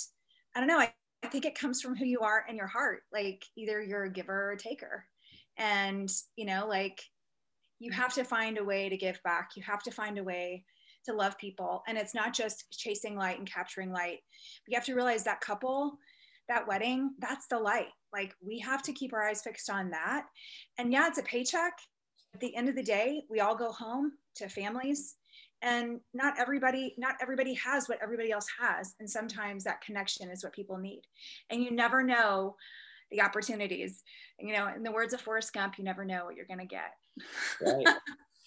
[0.55, 3.03] i don't know I, I think it comes from who you are in your heart
[3.13, 5.05] like either you're a giver or a taker
[5.59, 7.01] and you know like
[7.81, 9.51] you have to find a way to give back.
[9.57, 10.65] You have to find a way
[11.05, 11.83] to love people.
[11.87, 14.21] And it's not just chasing light and capturing light.
[14.67, 15.99] You have to realize that couple
[16.49, 17.89] that wedding that's the light.
[18.13, 20.27] Like we have to keep our eyes fixed on that.
[20.79, 21.73] And yeah, it's a paycheck.
[22.35, 25.17] At the end of the day, we all go home to families.
[25.63, 28.95] And not everybody not everybody has what everybody else has.
[29.01, 31.03] And sometimes that connection is what people need.
[31.49, 32.57] And you never know
[33.15, 34.03] the opportunities
[34.39, 36.67] you know in the words of forrest gump you never know what you're going to
[36.67, 36.93] get
[37.63, 37.87] right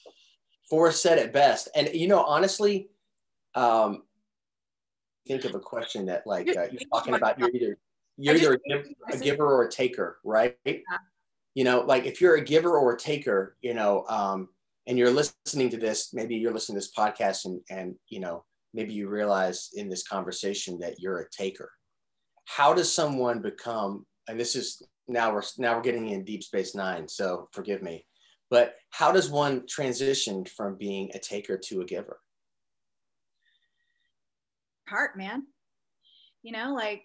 [0.70, 2.90] forrest said it best and you know honestly
[3.56, 4.04] um
[5.28, 7.78] think of a question that like uh, you're talking about you're either
[8.18, 8.60] you're either
[9.12, 10.56] a, giver or a taker, right?
[10.66, 10.74] Yeah.
[11.54, 14.50] You know, like if you're a giver or a taker, you know, um,
[14.88, 18.44] and you're listening to this, maybe you're listening to this podcast and, and, you know,
[18.74, 21.72] maybe you realize in this conversation that you're a taker.
[22.46, 26.76] How does someone become, and this is now we're, now we're getting in deep space
[26.76, 28.06] nine, so forgive me,
[28.50, 32.20] but how does one transition from being a taker to a giver?
[34.88, 35.44] Heart, man.
[36.44, 37.04] You know, like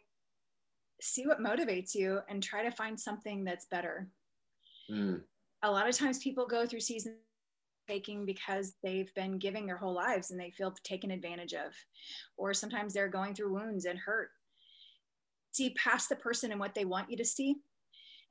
[1.01, 4.09] see what motivates you and try to find something that's better.
[4.91, 5.21] Mm.
[5.63, 7.17] A lot of times people go through season
[7.89, 11.73] taking because they've been giving their whole lives and they feel taken advantage of.
[12.37, 14.31] Or sometimes they're going through wounds and hurt.
[15.53, 17.57] See past the person and what they want you to see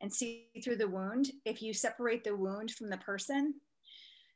[0.02, 1.32] and see through the wound.
[1.46, 3.54] If you separate the wound from the person,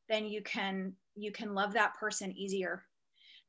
[0.08, 2.84] then you can you can love that person easier.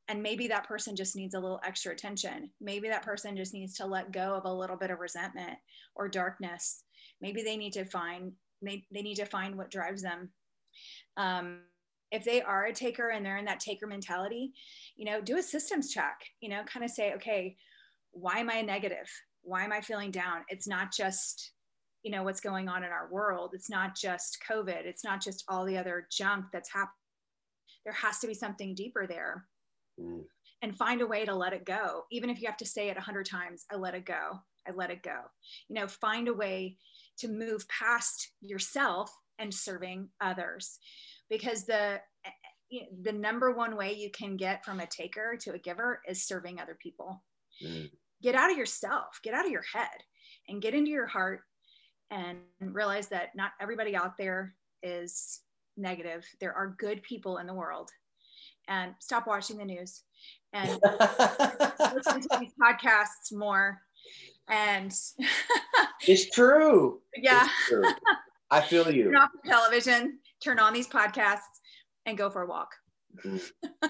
[0.09, 2.51] And maybe that person just needs a little extra attention.
[2.61, 5.59] Maybe that person just needs to let go of a little bit of resentment
[5.97, 6.85] or darkness.
[7.21, 10.31] Maybe they need to find they, they need to find what drives them.
[11.17, 11.59] Um,
[12.13, 14.53] if they are a taker and they're in that taker mentality
[14.95, 17.57] you know do a systems check you know kind of say okay
[18.19, 19.09] why am i negative?
[19.43, 20.43] Why am i feeling down?
[20.49, 21.53] It's not just
[22.03, 23.51] you know what's going on in our world.
[23.53, 24.85] It's not just covid.
[24.85, 26.93] It's not just all the other junk that's happening
[27.85, 29.47] there has to be something deeper there.
[29.99, 30.25] Mm.
[30.61, 32.05] and find a way to let it go.
[32.11, 34.39] Even if you have to say it a hundred times i let it go.
[34.69, 35.17] I let it go.
[35.69, 36.77] You know find a way
[37.19, 40.79] to move past yourself and serving others.
[41.31, 42.01] Because the
[43.03, 46.61] the number one way you can get from a taker to a giver is serving
[46.61, 47.23] other people.
[47.65, 47.91] Mm.
[48.23, 49.89] Get out of yourself get out of your head
[50.49, 51.41] and get into your heart
[52.11, 55.41] and realize that not everybody out there is
[55.77, 57.91] negative there are good people in the world
[58.69, 60.03] and stop watching the news
[60.53, 60.71] and
[61.95, 63.81] listen to these podcasts more
[64.49, 64.93] and
[66.07, 67.01] it's true.
[67.17, 67.85] yeah It's true.
[68.51, 69.05] I feel you.
[69.05, 71.41] turn off the television turn on these podcasts
[72.07, 72.71] and go for a walk
[73.25, 73.87] mm-hmm.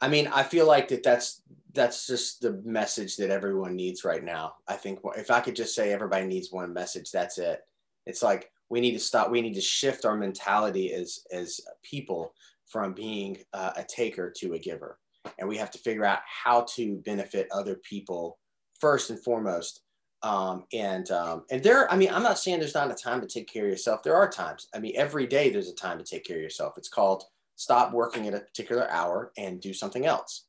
[0.00, 1.40] I mean, I feel like that that's
[1.76, 4.54] that's just the message that everyone needs right now.
[4.66, 7.60] I think if I could just say everybody needs one message, that's it.
[8.06, 9.30] It's like we need to stop.
[9.30, 12.32] We need to shift our mentality as as people
[12.66, 14.98] from being uh, a taker to a giver,
[15.38, 18.38] and we have to figure out how to benefit other people
[18.80, 19.82] first and foremost.
[20.22, 23.28] Um, and um, and there, I mean, I'm not saying there's not a time to
[23.28, 24.02] take care of yourself.
[24.02, 24.68] There are times.
[24.74, 26.74] I mean, every day there's a time to take care of yourself.
[26.76, 30.45] It's called stop working at a particular hour and do something else.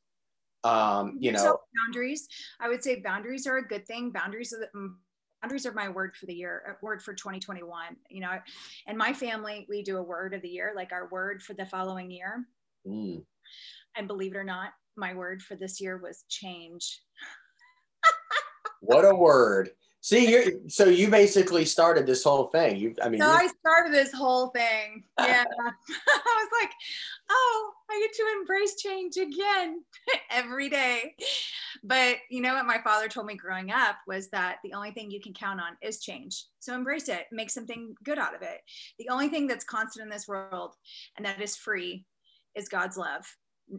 [0.68, 2.28] Um, you know, So boundaries
[2.60, 4.10] i would say boundaries are a good thing.
[4.10, 4.94] Boundaries are the, mm,
[5.40, 8.38] boundaries are my word for the year uh, word for 2021 you know.
[8.86, 11.66] And my family we do a word of the year like our word for the
[11.66, 12.44] following year.
[12.86, 13.24] Mm,
[13.96, 17.00] and believe it or not my word for this year was change.
[18.80, 19.70] What a word.
[20.00, 22.76] See, you're so you basically started this whole thing.
[22.76, 25.02] You, I mean, so i started this whole thing.
[25.18, 25.44] Yeah.
[25.60, 26.70] I was like
[27.30, 29.82] oh i get to embrace change again
[30.30, 31.14] every day.
[31.82, 35.10] But you know what my father told me growing up was that the only thing
[35.10, 36.44] you can count on is change.
[36.60, 37.26] So embrace it.
[37.32, 38.60] Make something good out of it.
[38.98, 40.74] The only thing that's constant in this world
[41.16, 42.04] and that is free
[42.54, 43.26] is god's love.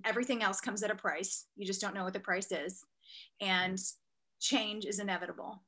[0.03, 1.45] Everything else comes at a price.
[1.55, 2.83] You just don't know what the price is.
[3.41, 3.79] And
[4.39, 5.61] change is inevitable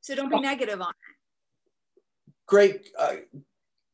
[0.00, 1.14] so don't be negative on it.
[2.46, 3.16] great, uh,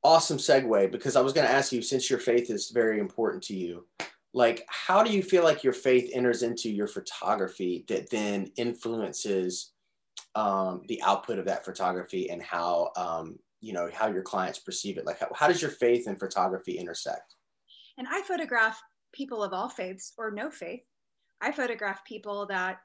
[0.02, 3.42] awesome segue because I was going to ask you since your faith is very important
[3.44, 3.86] to you,
[4.34, 9.72] like how do you feel like your faith enters into your photography that then influences
[10.34, 14.98] um, the output of that photography and how um, you know how your clients perceive
[14.98, 15.06] it?
[15.06, 17.36] Like how, how does your faith and photography intersect?
[17.96, 18.80] And I photograph
[19.12, 20.82] people of all faiths or no faith.
[21.40, 22.78] I photograph people that,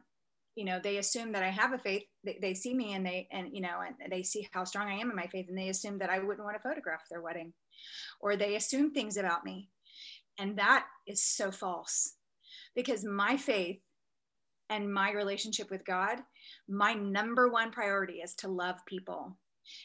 [0.55, 2.03] you know, they assume that I have a faith.
[2.23, 4.95] They, they see me and they, and, you know, and they see how strong I
[4.95, 7.53] am in my faith and they assume that I wouldn't want to photograph their wedding
[8.19, 9.69] or they assume things about me.
[10.37, 12.15] And that is so false
[12.75, 13.79] because my faith
[14.69, 16.19] and my relationship with God,
[16.67, 19.37] my number one priority is to love people.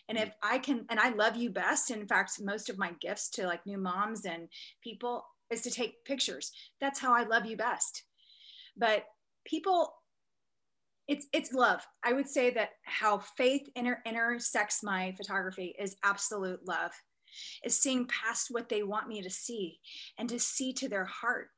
[0.09, 3.29] And if I can, and I love you best, in fact, most of my gifts
[3.31, 4.49] to like new moms and
[4.83, 6.53] people is to take pictures.
[6.81, 8.05] That's how I love you best.
[8.77, 9.05] But
[9.45, 9.95] people,
[11.07, 11.87] it's it's love.
[12.03, 16.93] I would say that how faith inter- intersects my photography is absolute love.
[17.65, 19.81] Is seeing past what they want me to see
[20.19, 21.49] and to see to their heart.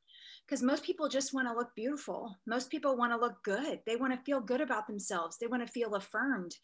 [0.47, 2.35] Because most people just want to look beautiful.
[2.47, 3.81] Most people want to look good.
[3.85, 5.37] They want to feel good about themselves.
[5.39, 6.55] They want to feel affirmed.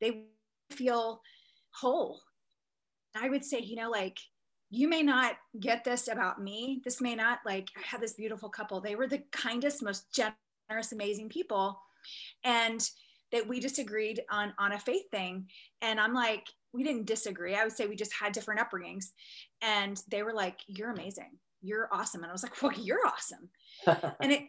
[0.00, 0.26] They
[0.70, 1.22] feel
[1.74, 2.20] whole.
[3.16, 4.18] I would say, you know, like
[4.70, 6.80] you may not get this about me.
[6.84, 8.80] This may not like I had this beautiful couple.
[8.80, 11.80] They were the kindest, most generous, amazing people.
[12.44, 12.88] And
[13.32, 15.46] that we disagreed on on a faith thing.
[15.82, 17.54] And I'm like, we didn't disagree.
[17.54, 19.06] I would say we just had different upbringings.
[19.62, 21.38] And they were like, You're amazing.
[21.62, 22.22] You're awesome.
[22.22, 23.48] And I was like, Well, you're awesome.
[24.20, 24.42] and it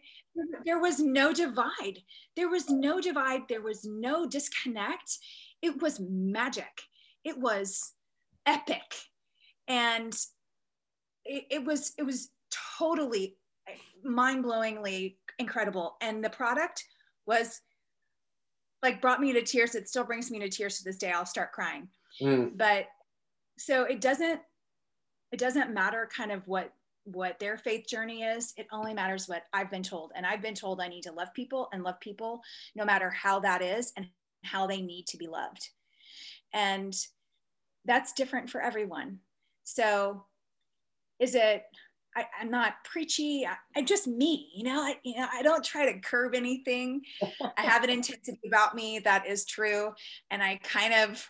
[0.66, 2.00] there was no divide.
[2.36, 3.42] There was no divide.
[3.50, 5.18] There was no disconnect.
[5.62, 6.82] It was magic.
[7.24, 7.92] It was
[8.46, 8.96] epic.
[9.68, 10.14] And
[11.26, 12.30] it, it was it was
[12.78, 13.38] totally
[14.04, 15.98] mind-blowingly incredible.
[16.02, 16.84] And the product
[17.32, 17.62] was
[18.84, 19.76] like brought me to tears.
[19.76, 21.12] It still brings me to tears to this day.
[21.12, 21.88] I'll start crying.
[22.22, 22.88] Mm, But
[23.58, 24.42] so it doesn't
[25.32, 26.74] it doesn't matter kind of what
[27.06, 30.54] what their faith journey is it only matters what i've been told and i've been
[30.54, 32.42] told i need to love people and love people
[32.76, 34.08] no matter how that is and
[34.44, 35.70] how they need to be loved
[36.54, 36.94] and
[37.86, 39.18] that's different for everyone
[39.64, 40.26] so
[41.20, 41.64] is it
[42.16, 45.64] I, i'm not preachy I, i'm just me you know I, you know i don't
[45.64, 47.02] try to curb anything
[47.58, 49.94] i have an intensity about me that is true
[50.30, 51.28] and i kind of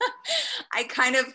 [0.74, 1.26] i kind of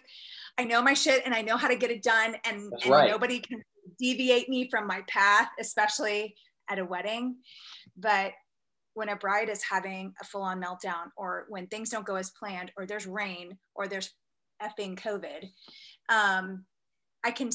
[0.58, 3.10] I know my shit and I know how to get it done, and, and right.
[3.10, 3.62] nobody can
[4.00, 6.36] deviate me from my path, especially
[6.70, 7.38] at a wedding.
[7.98, 8.34] But
[8.94, 12.32] when a bride is having a full on meltdown, or when things don't go as
[12.32, 14.14] planned, or there's rain, or there's
[14.62, 15.50] effing COVID,
[16.08, 16.66] um,
[17.26, 17.50] I can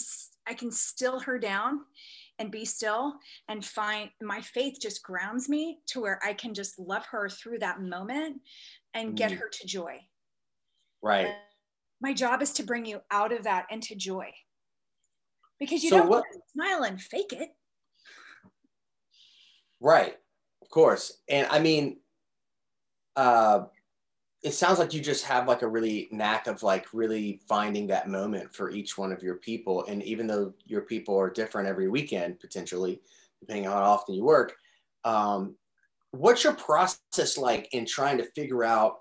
[0.48, 1.80] I can still her down
[2.40, 3.14] and be still
[3.48, 7.60] and find my faith just grounds me to where I can just love her through
[7.60, 8.40] that moment
[8.94, 9.38] and get mm.
[9.38, 9.98] her to joy.
[11.02, 11.26] Right.
[11.26, 11.34] And
[12.00, 14.30] my job is to bring you out of that into joy.
[15.60, 17.50] Because you so don't what, smile and fake it.
[19.80, 20.16] Right.
[20.62, 21.16] Of course.
[21.28, 22.00] And I mean
[23.14, 23.66] uh
[24.42, 28.08] it sounds like you just have like a really knack of like really finding that
[28.08, 31.88] moment for each one of your people and even though your people are different every
[31.88, 33.00] weekend potentially
[33.40, 34.54] depending on how often you work
[35.04, 35.54] um,
[36.12, 39.00] what's your process like in trying to figure out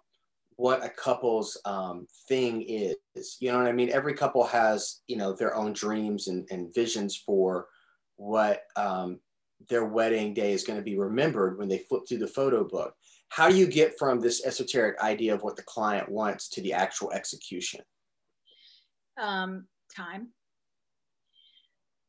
[0.55, 3.37] what a couple's um, thing is?
[3.39, 3.89] You know what i mean?
[3.91, 7.67] Every couple has you know their own dreams and, and visions for
[8.17, 9.19] what um,
[9.69, 12.93] their wedding day is going to be remembered when they flip through the photo book
[13.29, 16.73] how do you get from this esoteric idea of what the client wants to the
[16.73, 17.81] actual execution?
[19.21, 20.29] Um, time.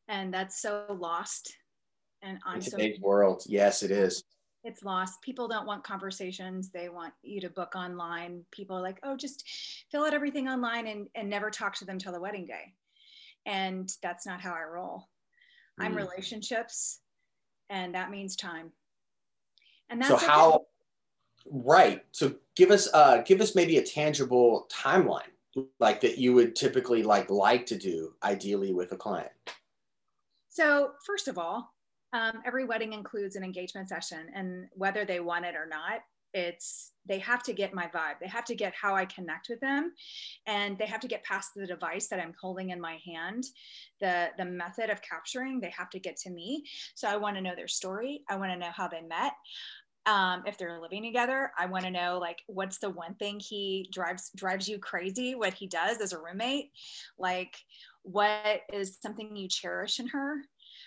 [0.07, 1.55] And that's so lost
[2.21, 4.23] and on in today's so, world yes it is.
[4.63, 5.21] It's lost.
[5.23, 6.69] People don't want conversations.
[6.69, 8.43] They want you to book online.
[8.51, 9.43] People are like oh just
[9.91, 12.73] fill out everything online and, and never talk to them till the wedding day.
[13.45, 15.07] And that's not how i roll.
[15.79, 15.85] Mm.
[15.85, 16.99] i'm relationships
[17.69, 18.71] and that means time.
[19.89, 20.61] And that's so how
[21.49, 22.03] Right.
[22.11, 25.31] So give us uh give us maybe a tangible timeline
[25.79, 29.31] like that you would typically like like to do ideally with a client.
[30.49, 31.73] So first of all,
[32.13, 36.01] um, every wedding includes an engagement session, and whether they want it or not,
[36.33, 38.19] it's they have to get my vibe.
[38.21, 39.93] They have to get how I connect with them,
[40.45, 43.45] and they have to get past the device that I'm holding in my hand.
[43.99, 46.65] The the method of capturing, they have to get to me.
[46.95, 48.23] So I want to know their story.
[48.29, 49.33] I want to know how they met
[50.05, 53.87] um, if they're living together i want to know like what's the one thing he
[53.91, 56.71] drives drives you crazy what he does as a roommate?
[57.17, 57.55] Like
[58.03, 60.37] what is something you cherish in her?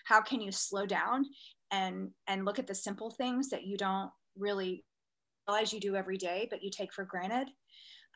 [0.05, 1.27] How can you slow down
[1.71, 4.85] and and look at the simple things that you don't really
[5.49, 7.49] realize you do every day but you take for granted?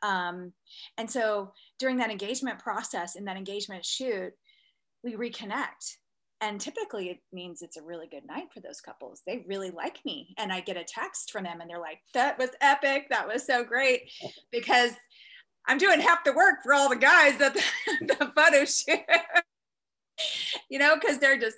[0.01, 0.53] Um,
[0.97, 4.31] and so during that engagement process in that engagement shoot
[5.03, 5.97] we reconnect
[6.41, 9.21] and typically it means it's a really good night for those couples.
[9.25, 12.37] They really like me and i get a text from them and they're like that
[12.37, 13.07] was epic.
[13.09, 14.11] That was so great.
[14.51, 14.91] Because
[15.67, 17.63] i'm doing half the work for all the guys at the,
[18.01, 18.99] the photo shoot.
[20.69, 21.55] You know because they're just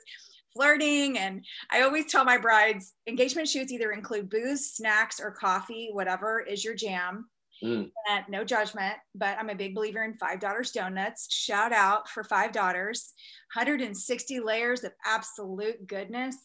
[0.53, 5.89] flirting and i always tell my brides engagement shoots either include booze snacks or coffee
[5.91, 7.27] whatever is your jam
[7.63, 7.91] Mm.
[8.09, 11.31] And no judgment, but I'm a big believer in five daughters donuts.
[11.31, 13.13] Shout out for five daughters,
[13.55, 16.37] 160 layers of absolute goodness.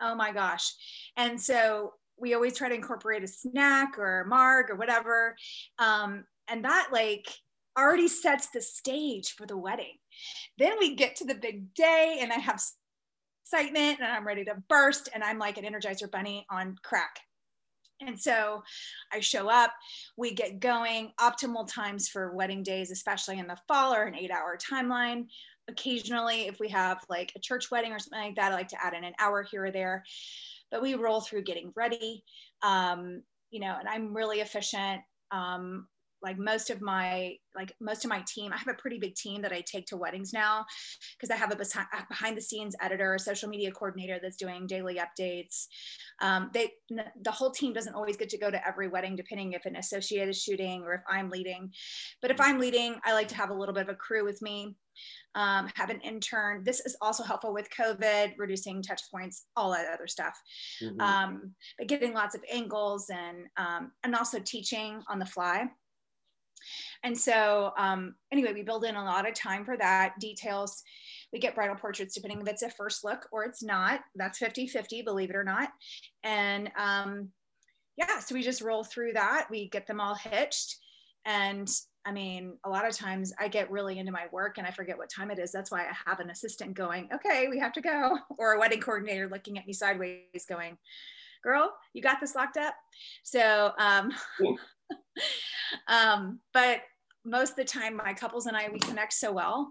[0.00, 0.74] Oh my gosh.
[1.16, 5.36] And so we always try to incorporate a snack or a marg or whatever.
[5.78, 7.28] Um, and that like
[7.78, 9.96] already sets the stage for the wedding.
[10.58, 12.62] Then we get to the big day and I have
[13.44, 17.18] excitement and I'm ready to burst and I'm like an energizer bunny on crack.
[18.00, 18.62] And so
[19.12, 19.72] I show up,
[20.16, 21.12] we get going.
[21.20, 25.26] Optimal times for wedding days, especially in the fall, are an eight hour timeline.
[25.68, 28.84] Occasionally, if we have like a church wedding or something like that, I like to
[28.84, 30.04] add in an hour here or there.
[30.70, 32.24] But we roll through getting ready.
[32.62, 35.02] Um, you know, and I'm really efficient.
[35.30, 35.86] Um,
[36.24, 39.42] like most of my like most of my team i have a pretty big team
[39.42, 40.64] that i take to weddings now
[41.16, 41.56] because i have a
[42.08, 45.66] behind the scenes editor a social media coordinator that's doing daily updates
[46.20, 46.70] um, they
[47.22, 50.28] the whole team doesn't always get to go to every wedding depending if an associate
[50.28, 51.70] is shooting or if i'm leading
[52.22, 54.40] but if i'm leading i like to have a little bit of a crew with
[54.42, 54.74] me
[55.34, 56.62] um, have an intern.
[56.64, 60.40] This is also helpful with COVID, reducing touch points, all that other stuff.
[60.82, 61.00] Mm-hmm.
[61.00, 65.66] Um, but getting lots of angles and um, and also teaching on the fly.
[67.02, 70.14] And so, um, anyway, we build in a lot of time for that.
[70.20, 70.82] Details,
[71.32, 74.00] we get bridal portraits depending if it's a first look or it's not.
[74.14, 75.70] That's 50 50, believe it or not.
[76.22, 77.30] And um,
[77.96, 79.48] yeah, so we just roll through that.
[79.50, 80.76] We get them all hitched.
[81.24, 81.70] And
[82.06, 84.98] I mean, a lot of times I get really into my work and I forget
[84.98, 85.52] what time it is.
[85.52, 88.80] That's why I have an assistant going, okay, we have to go, or a wedding
[88.80, 90.76] coordinator looking at me sideways going,
[91.42, 92.74] girl, you got this locked up.
[93.22, 94.12] So, um,
[95.88, 96.80] um, but
[97.24, 99.68] most of the time, my couples and I, we connect so well.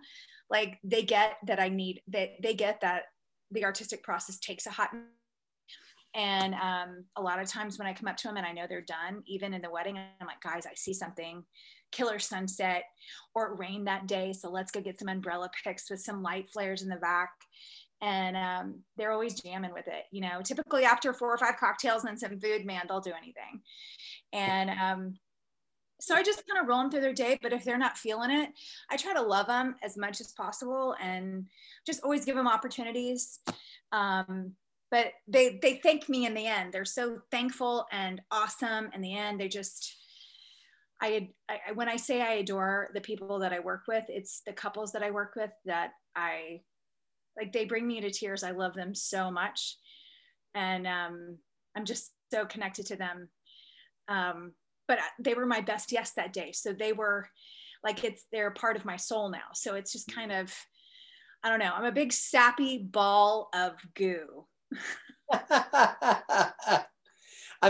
[0.50, 3.04] Like they get that I need that they get that
[3.52, 4.90] the artistic process takes a hot
[6.16, 8.66] and um, a lot of times when I come up to them and I know
[8.70, 11.44] they're done, even in the wedding, I'm like, guys, I see something
[11.92, 12.84] killer sunset
[13.34, 14.34] or it rained that day.
[14.34, 17.32] So let's go get some umbrella pics with some light flares in the back.
[18.02, 20.04] And um, they're always jamming with it.
[20.12, 23.62] You know, typically after four or five cocktails and some food, man, they'll do anything.
[24.34, 25.14] And um,
[26.04, 27.40] so I just kind of roll them through their day.
[27.42, 28.50] But if they're not feeling it,
[28.90, 31.46] I try to love them as much as possible and
[31.86, 33.40] just always give them opportunities.
[33.92, 34.52] Um,
[34.92, 36.74] but they they thank me in the end.
[36.74, 39.40] They're so thankful and awesome in the end.
[39.40, 39.96] They just
[41.02, 44.54] I, I when I say I adore the people that I work with, it's the
[44.54, 46.62] couples that I work with that I
[47.38, 47.54] like.
[47.54, 48.44] They bring me to tears.
[48.44, 49.78] I love them so much,
[50.54, 51.38] and um,
[51.76, 53.30] I'm just so connected to them.
[54.08, 54.52] Um,
[54.94, 56.52] but they were my best yes that day.
[56.52, 57.28] So they were
[57.84, 59.52] like it's they're part of my soul now.
[59.54, 60.54] So it's just kind of
[61.44, 61.74] I don't know.
[61.74, 64.46] I'm a big sappy ball of goo.
[65.52, 66.84] I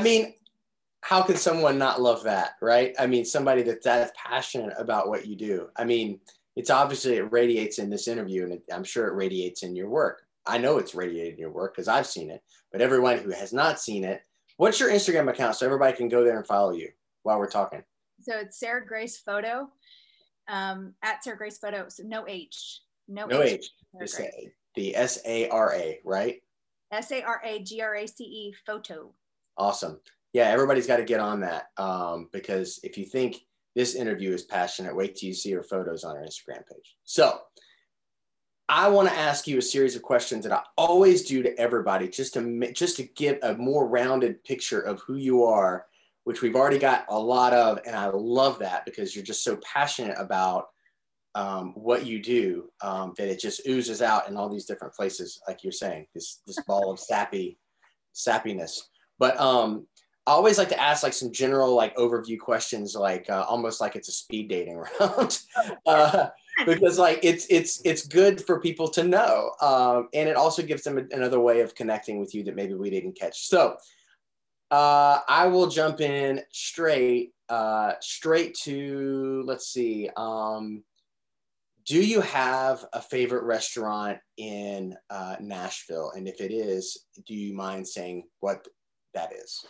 [0.02, 0.34] mean,
[1.02, 2.94] how can someone not love that, right?
[3.00, 5.70] I mean, somebody that's that passionate about what you do.
[5.76, 6.20] I mean,
[6.56, 9.90] it's obviously it radiates in this interview, and it, I'm sure it radiates in your
[9.90, 10.22] work.
[10.46, 12.44] I know it's radiated in your work because I've seen it.
[12.72, 14.22] But everyone who has not seen it,
[14.58, 16.90] what's your Instagram account so everybody can go there and follow you
[17.24, 17.84] while we're talking?
[18.22, 19.70] So it's Sarah Grace Photo,
[20.48, 21.86] um, at Sarah Grace Photo.
[21.90, 23.70] So no H, no, no H.
[24.02, 24.50] H.
[24.76, 26.42] The S A R A, right?
[26.92, 29.14] S A R A G R A C E Photo.
[29.58, 30.00] Awesome
[30.34, 33.46] yeah, everybody's got to get on that um, because if you think
[33.76, 36.98] this interview is passionate, wait till you see her photos on her Instagram page.
[37.06, 37.40] So
[38.68, 42.08] I want to ask you a series of questions that I always do to everybody,
[42.08, 45.86] just to just to give a more rounded picture of who you are,
[46.24, 49.58] which we've already got a lot of, and I love that because you're just so
[49.58, 50.68] passionate about
[51.36, 55.42] um, what you do um, that it just oozes out in all these different places,
[55.48, 57.58] like you're saying, this this ball of sappy
[58.14, 58.82] sappiness.
[59.20, 59.88] But um,
[60.26, 63.96] I always like to ask like some general like overview questions, like uh, almost like
[63.96, 65.40] it's a speed dating round,
[65.86, 66.28] uh,
[66.66, 70.84] because like it's it's it's good for people to know, um, and it also gives
[70.84, 73.48] them another way of connecting with you that maybe we didn't catch.
[73.48, 73.76] So
[74.74, 80.10] uh, I will jump in straight uh, straight to let's see.
[80.18, 80.84] Um,
[81.86, 86.12] do you have a favorite restaurant in uh, Nashville?
[86.16, 88.68] And if it is, do you mind saying what
[89.14, 89.64] that is?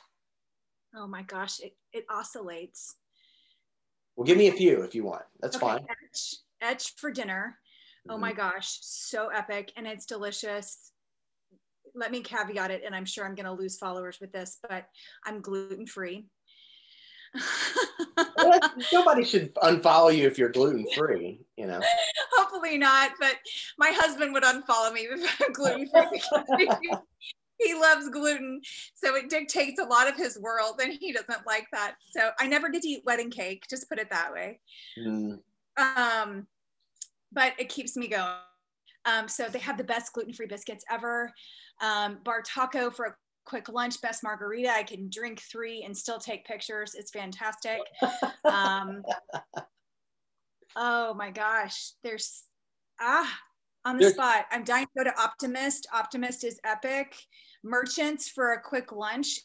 [0.96, 2.96] Oh my gosh, it, it oscillates.
[4.16, 5.24] Well, give me a few if you want.
[5.42, 5.86] That's okay, fine.
[5.90, 7.58] Etch, etch for dinner.
[8.08, 8.22] Oh mm-hmm.
[8.22, 10.93] my gosh, so epic and it's delicious.
[11.96, 14.88] Let me caveat it, and I'm sure I'm going to lose followers with this, but
[15.26, 16.26] I'm gluten free.
[18.94, 21.82] nobody should unfollow you if you're gluten free, you know.
[22.34, 23.36] Hopefully not, but
[23.78, 26.70] my husband would unfollow me if I'm gluten free
[27.64, 28.62] he loves gluten.
[28.96, 31.96] So it dictates a lot of his world and he doesn't like that.
[32.12, 34.60] So I never get to eat wedding cake, just put it that way.
[34.98, 35.40] Mm.
[35.78, 36.48] Um,
[37.32, 38.28] but it keeps me going.
[39.06, 41.32] Um, so they have the best gluten-free biscuits ever.
[41.82, 44.70] Um, Bartaco for a quick lunch, best margarita.
[44.70, 46.96] I can drink three and still take pictures.
[46.96, 47.80] It's fantastic.
[48.46, 49.04] Um,
[50.76, 52.44] oh my gosh, there's
[53.00, 53.40] ah
[53.86, 54.46] on the spot.
[54.52, 55.88] I'm dying to go to Optimist.
[55.94, 57.16] Optimist is epic.
[57.64, 59.40] Merchants for a quick lunch.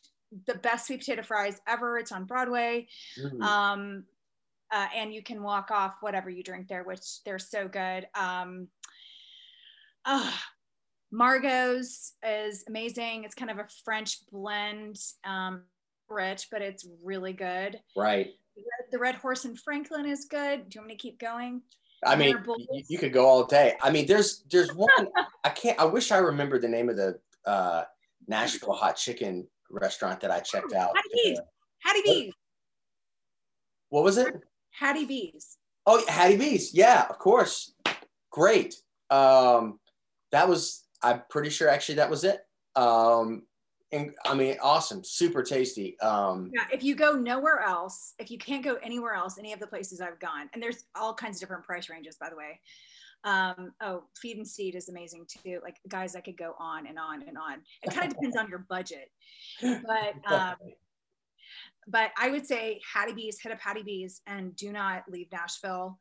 [0.46, 1.98] The best sweet potato fries ever.
[1.98, 2.86] It's on Broadway.
[3.20, 3.42] Mm.
[3.42, 4.04] Um,
[4.70, 8.06] uh, and you can walk off whatever you drink there, which they're so good.
[8.14, 8.68] Um,
[10.08, 10.30] uh,
[11.12, 13.24] Margot's is amazing.
[13.24, 15.62] It's kind of a French blend, um,
[16.08, 17.78] rich, but it's really good.
[17.96, 18.30] Right.
[18.90, 20.68] The Red Horse in Franklin is good.
[20.68, 21.62] Do you want me to keep going?
[22.04, 22.36] I mean,
[22.88, 23.74] you, could go all day.
[23.82, 24.88] I mean, there's there's one
[25.44, 25.78] I can't.
[25.80, 27.84] I wish I remember the name of the uh,
[28.28, 30.90] Nashville hot chicken restaurant that I checked out.
[30.94, 31.40] Hattie B's.
[31.80, 32.32] Hattie B's.
[33.90, 34.34] What was it?
[34.70, 35.58] Hattie B's.
[35.86, 36.72] Oh, Hattie B's.
[36.72, 37.74] Yeah, of course.
[38.30, 38.76] Great.
[39.10, 39.80] Um,
[40.32, 40.84] that was.
[41.02, 42.40] I'm pretty sure actually that was it.
[42.74, 43.42] Um,
[43.92, 45.98] and I mean, awesome, super tasty.
[46.00, 49.60] Um, yeah, if you go nowhere else, if you can't go anywhere else, any of
[49.60, 52.60] the places I've gone, and there's all kinds of different price ranges, by the way.
[53.24, 55.60] Um, oh, feed and seed is amazing too.
[55.62, 57.60] Like guys, I could go on and on and on.
[57.82, 59.10] It kind of depends on your budget,
[59.60, 60.56] but um,
[61.88, 65.98] but I would say Hattie B's, hit up Hattie B's, and do not leave Nashville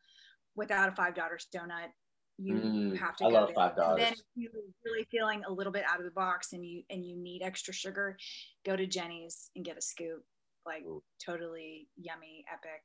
[0.56, 1.90] without a five daughters donut
[2.38, 4.04] you mm, have to I love five daughters.
[4.04, 4.52] Then you're
[4.86, 7.74] really feeling a little bit out of the box and you and you need extra
[7.74, 8.18] sugar,
[8.66, 10.24] go to Jeni's and get a scoop.
[10.66, 11.02] Like Ooh.
[11.26, 12.82] totally yummy, epic.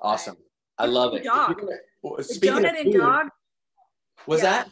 [0.00, 0.36] Awesome.
[0.78, 1.24] But, I love it.
[1.24, 1.60] Dog.
[2.02, 3.26] the donut and dog.
[4.26, 4.50] Was yeah.
[4.50, 4.70] that?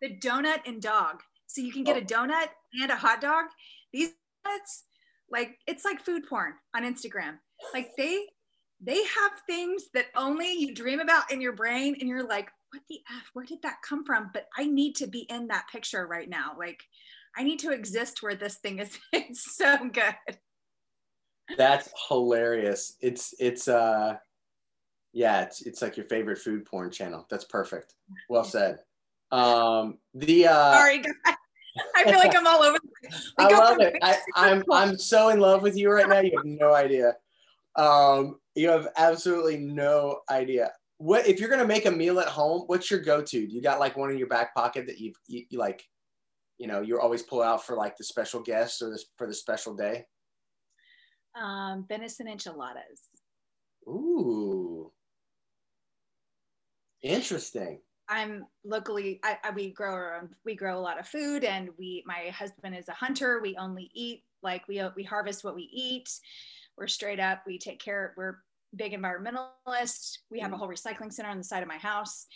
[0.00, 1.22] The donut and dog.
[1.46, 2.00] So you can get oh.
[2.00, 2.48] a donut
[2.80, 3.46] and a hot dog.
[3.92, 4.10] These
[4.44, 4.84] donuts,
[5.30, 7.38] like it's like food porn on Instagram.
[7.72, 8.26] Like they
[8.82, 12.82] they have things that only you dream about in your brain and you're like what
[12.88, 16.06] the f where did that come from but i need to be in that picture
[16.06, 16.82] right now like
[17.36, 20.14] i need to exist where this thing is it's so good
[21.56, 22.96] That's hilarious.
[23.00, 24.16] It's it's uh
[25.12, 27.26] yeah, it's it's like your favorite food porn channel.
[27.28, 27.94] That's perfect.
[28.28, 28.78] Well said.
[29.30, 31.34] Um the uh Sorry guys.
[31.96, 32.78] I feel like I'm all over.
[33.38, 33.96] I love it.
[34.02, 36.20] I, I'm I'm so in love with you right now.
[36.20, 37.16] You have no idea.
[37.76, 40.72] Um, you have absolutely no idea.
[40.98, 42.64] What if you're gonna make a meal at home?
[42.66, 43.46] What's your go-to?
[43.46, 45.82] Do you got like one in your back pocket that you've you, you like,
[46.58, 49.34] you know, you always pull out for like the special guests or this for the
[49.34, 50.04] special day?
[51.34, 53.00] Um, venison enchiladas.
[53.88, 54.92] Ooh,
[57.02, 57.80] interesting.
[58.08, 59.18] I'm locally.
[59.24, 62.04] I, I, we grow our own, we grow a lot of food, and we.
[62.06, 63.40] My husband is a hunter.
[63.40, 66.10] We only eat like we we harvest what we eat.
[66.76, 67.42] We're straight up.
[67.46, 68.14] We take care.
[68.16, 68.38] We're
[68.74, 70.18] big environmentalists.
[70.30, 72.26] We have a whole recycling center on the side of my house.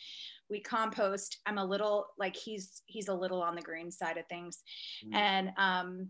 [0.49, 1.39] We compost.
[1.47, 4.63] I'm a little like he's he's a little on the green side of things,
[5.05, 5.15] mm.
[5.15, 6.09] and um,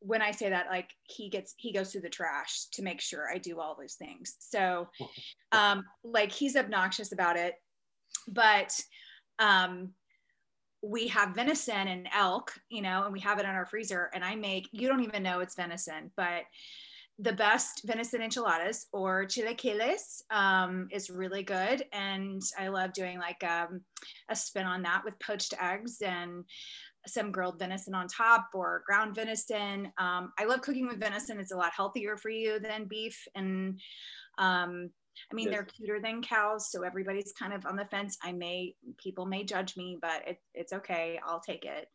[0.00, 3.30] when I say that, like he gets he goes through the trash to make sure
[3.32, 4.34] I do all those things.
[4.40, 4.88] So,
[5.52, 7.54] um, like he's obnoxious about it
[8.26, 8.78] but
[9.38, 9.90] um,
[10.82, 14.10] we have venison and elk, you know, and we have it in our freezer.
[14.14, 16.42] And I make, you don't even know it's venison, but
[17.18, 21.84] the best venison enchiladas or chilaquiles um, is really good.
[21.92, 23.80] And I love doing like um,
[24.28, 26.44] a spin on that with poached eggs and
[27.06, 29.86] some grilled venison on top or ground venison.
[29.98, 31.40] Um, I love cooking with venison.
[31.40, 33.26] It's a lot healthier for you than beef.
[33.34, 33.80] And
[34.38, 34.90] um,
[35.32, 35.54] I mean, yes.
[35.54, 38.16] they're cuter than cows, so everybody's kind of on the fence.
[38.22, 41.18] I may, people may judge me, but it, it's okay.
[41.26, 41.88] I'll take it.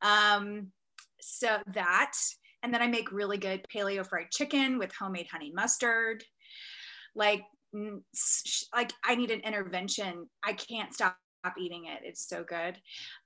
[0.00, 0.68] Um,
[1.20, 2.12] so that,
[2.62, 6.24] and then I make really good paleo fried chicken with homemade honey mustard.
[7.14, 7.42] Like,
[8.74, 10.28] like I need an intervention.
[10.44, 11.16] I can't stop
[11.58, 12.00] eating it.
[12.04, 12.76] It's so good.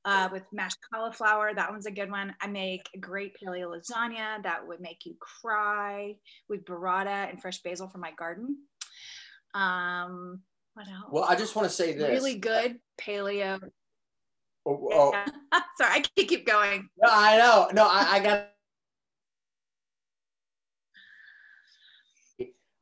[0.05, 2.35] Uh, with mashed cauliflower, that one's a good one.
[2.41, 6.17] I make great paleo lasagna that would make you cry
[6.49, 8.57] with burrata and fresh basil from my garden.
[9.55, 10.41] Um,
[10.75, 11.07] what else?
[11.11, 12.11] Well, I just want to say this.
[12.11, 13.61] Really good paleo.
[14.67, 15.11] Oh, oh.
[15.79, 16.89] Sorry, I can't keep going.
[16.99, 17.69] No, I know.
[17.73, 18.49] No, I, I got.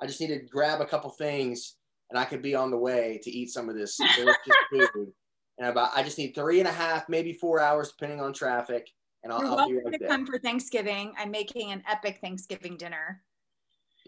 [0.01, 1.77] I just need to grab a couple things,
[2.11, 4.39] and I could be on the way to eat some of this delicious
[4.71, 5.13] food.
[5.59, 8.89] And about, I just need three and a half, maybe four hours, depending on traffic.
[9.23, 10.09] And I'll, You're I'll welcome right to there.
[10.09, 11.13] come for Thanksgiving.
[11.17, 13.23] I'm making an epic Thanksgiving dinner.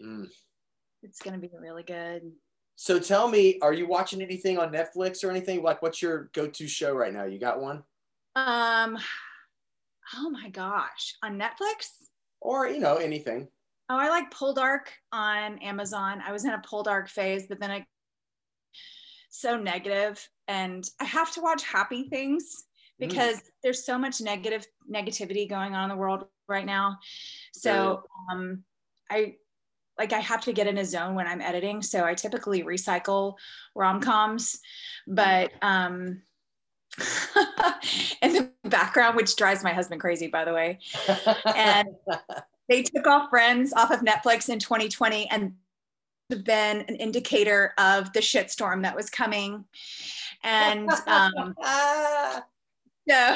[0.03, 0.27] Mm.
[1.03, 2.31] It's gonna be really good.
[2.75, 5.63] So tell me, are you watching anything on Netflix or anything?
[5.63, 7.23] Like, what's your go-to show right now?
[7.25, 7.83] You got one?
[8.35, 8.99] Um,
[10.15, 11.89] oh my gosh, on Netflix?
[12.39, 13.47] Or you know anything?
[13.89, 16.21] Oh, I like Poldark on Amazon.
[16.25, 17.85] I was in a Poldark phase, but then I
[19.29, 22.65] so negative, and I have to watch happy things
[23.01, 23.07] mm.
[23.07, 23.43] because mm.
[23.63, 26.97] there's so much negative negativity going on in the world right now.
[27.53, 28.63] So um,
[29.09, 29.35] I
[29.97, 31.81] like I have to get in a zone when I'm editing.
[31.81, 33.35] So I typically recycle
[33.75, 34.59] rom coms,
[35.07, 36.21] but um,
[38.21, 40.79] in the background, which drives my husband crazy, by the way.
[41.45, 41.87] And
[42.69, 45.53] they took off Friends off of Netflix in 2020 and
[46.29, 49.65] have been an indicator of the shitstorm that was coming.
[50.43, 51.55] And um,
[53.09, 53.35] so,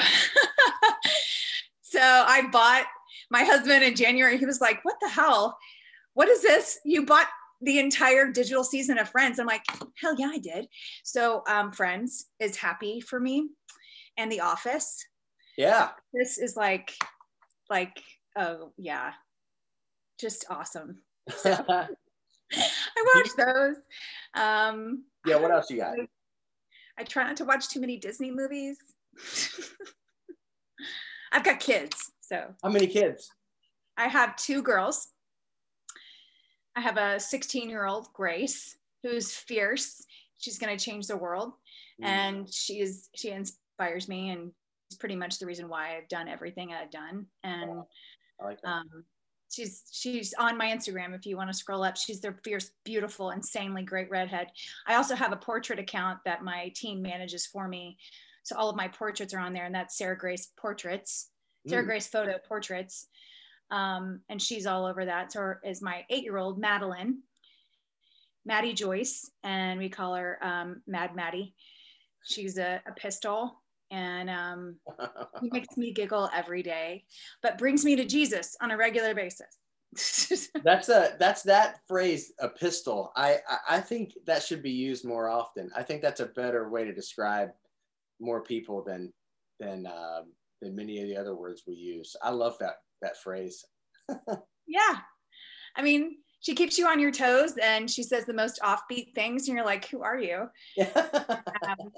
[1.82, 2.86] so I bought
[3.30, 4.36] my husband in January.
[4.38, 5.56] He was like, "What the hell?"
[6.14, 6.78] what is this?
[6.84, 7.28] You bought
[7.60, 9.38] the entire digital season of Friends.
[9.38, 9.64] I'm like,
[10.00, 10.66] hell yeah, I did.
[11.04, 13.48] So um, Friends is happy for me,
[14.16, 15.04] and The Office.
[15.56, 15.90] Yeah.
[16.12, 16.92] This is like,
[17.70, 18.02] like,
[18.36, 19.12] oh yeah,
[20.20, 20.98] just awesome.
[21.28, 21.88] So, I
[23.14, 23.76] watch those.
[24.34, 25.36] Um, yeah.
[25.36, 25.96] What else you got?
[26.98, 28.76] I, try not to watch too many Disney movies.
[31.32, 32.54] I've got kids, so.
[32.62, 33.30] How many kids?
[33.96, 35.08] I have two girls.
[36.76, 40.04] I have a 16 year old Grace who's fierce.
[40.38, 41.52] She's going to change the world.
[42.02, 42.06] Mm.
[42.06, 44.52] And she is, she inspires me and
[44.90, 47.26] is pretty much the reason why I've done everything I've done.
[47.42, 47.82] And
[48.44, 49.04] like um,
[49.50, 51.14] she's, she's on my Instagram.
[51.14, 54.48] If you want to scroll up, she's the fierce, beautiful, insanely great redhead.
[54.86, 57.98] I also have a portrait account that my team manages for me.
[58.42, 61.30] So all of my portraits are on there and that's Sarah Grace portraits,
[61.68, 61.86] Sarah mm.
[61.86, 63.06] Grace photo portraits.
[63.70, 65.32] Um, and she's all over that.
[65.32, 67.20] So is my eight-year-old Madeline,
[68.44, 71.54] Maddie Joyce, and we call her um, Mad Maddie.
[72.24, 73.61] She's a, a pistol,
[73.92, 74.76] and um,
[75.40, 77.04] he makes me giggle every day,
[77.42, 79.58] but brings me to Jesus on a regular basis.
[80.64, 85.28] that's a that's that phrase a pistol I, I think that should be used more
[85.28, 87.50] often i think that's a better way to describe
[88.18, 89.12] more people than
[89.60, 90.32] than um,
[90.62, 93.64] than many of the other words we use i love that that phrase.
[94.66, 94.96] yeah.
[95.76, 99.46] I mean, she keeps you on your toes and she says the most offbeat things
[99.46, 100.48] and you're like who are you
[100.96, 101.92] um,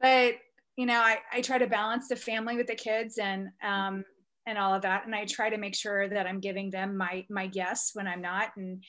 [0.00, 0.34] but
[0.76, 4.04] you know I, I try to balance the family with the kids and um,
[4.46, 7.24] and all of that and i try to make sure that i'm giving them my
[7.30, 8.82] my yes when i'm not and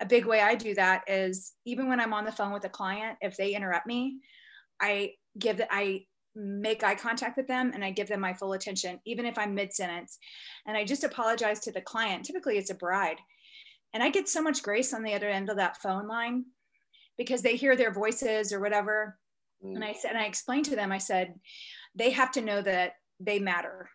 [0.00, 2.68] a big way i do that is even when i'm on the phone with a
[2.68, 4.18] client if they interrupt me
[4.80, 6.04] i give the, i
[6.36, 9.54] make eye contact with them and I give them my full attention, even if I'm
[9.54, 10.18] mid sentence.
[10.66, 12.24] And I just apologize to the client.
[12.24, 13.16] Typically, it's a bride.
[13.94, 16.44] And I get so much grace on the other end of that phone line
[17.16, 19.18] because they hear their voices or whatever.
[19.64, 19.76] Mm.
[19.76, 21.34] And I said, and I explained to them, I said,
[21.94, 23.88] they have to know that they matter.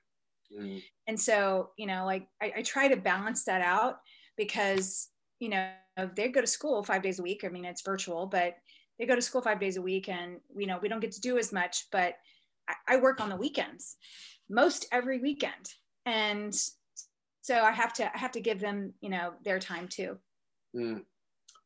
[0.56, 0.82] Mm.
[1.08, 3.98] And so, you know, like I, I try to balance that out
[4.38, 5.10] because,
[5.40, 5.70] you know,
[6.16, 7.44] they go to school five days a week.
[7.44, 8.56] I mean, it's virtual, but
[9.00, 11.22] they go to school five days a week and, you know, we don't get to
[11.22, 12.16] do as much, but
[12.68, 13.98] I, I work on the weekends
[14.50, 15.74] most every weekend.
[16.06, 16.54] And
[17.42, 20.18] so I have to I have to give them you know their time too.
[20.76, 21.04] Mm.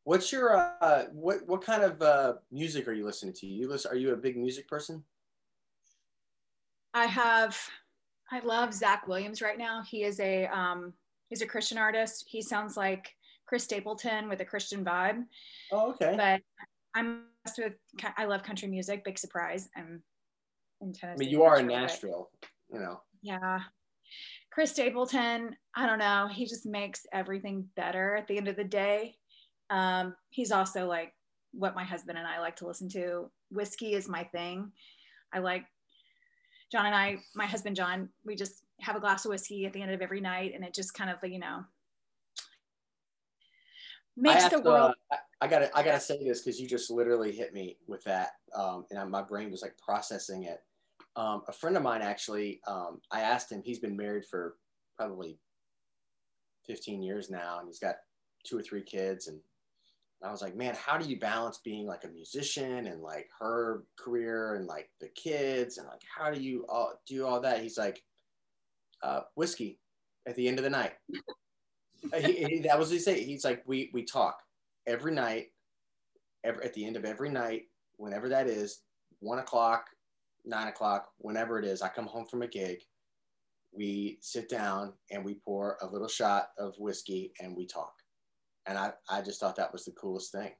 [0.05, 3.47] What's your uh, what what kind of uh, music are you listening to?
[3.47, 3.91] You listen?
[3.91, 5.03] Are you a big music person?
[6.93, 7.57] I have.
[8.31, 9.81] I love Zach Williams right now.
[9.81, 10.93] He is a um,
[11.29, 12.25] he's a Christian artist.
[12.29, 13.11] He sounds like
[13.47, 15.23] Chris Stapleton with a Christian vibe.
[15.71, 16.13] Oh, okay.
[16.15, 16.41] But
[16.95, 17.23] I'm
[17.57, 17.73] with.
[18.15, 19.03] I love country music.
[19.03, 19.69] Big surprise.
[19.75, 20.03] I'm
[20.81, 21.15] in Tennessee.
[21.15, 22.29] I mean, you are in Nashville.
[22.71, 23.01] You know.
[23.23, 23.59] Yeah,
[24.55, 28.63] Chris Stapleton, I don't know, he just makes everything better at the end of the
[28.63, 29.15] day.
[29.69, 31.13] Um, he's also like
[31.51, 33.29] what my husband and I like to listen to.
[33.51, 34.71] Whiskey is my thing.
[35.33, 35.65] I like
[36.71, 39.81] John and I, my husband John, we just have a glass of whiskey at the
[39.81, 41.63] end of every night, and it just kind of, you know,
[44.17, 44.93] makes the world.
[45.11, 48.31] Uh, I gotta, I gotta say this because you just literally hit me with that,
[48.55, 50.61] um, and my brain was like processing it
[51.15, 54.57] um, a friend of mine actually, um, I asked him, he's been married for
[54.97, 55.39] probably
[56.67, 57.95] 15 years now, and he's got
[58.43, 59.27] two or three kids.
[59.27, 59.39] And
[60.23, 63.83] I was like, man, how do you balance being like a musician and like her
[63.97, 65.77] career and like the kids?
[65.77, 67.61] And like, how do you all, do all that?
[67.61, 68.01] He's like,
[69.03, 69.79] uh, whiskey
[70.27, 70.93] at the end of the night.
[72.21, 73.17] he, he, that was what he said.
[73.17, 74.39] He's like, we, we talk
[74.87, 75.47] every night,
[76.43, 77.63] every, at the end of every night,
[77.97, 78.81] whenever that is,
[79.19, 79.85] one o'clock,
[80.43, 82.79] nine o'clock, whenever it is, I come home from a gig.
[83.71, 87.94] We sit down and we pour a little shot of whiskey and we talk.
[88.67, 90.51] And I, I just thought that was the coolest thing.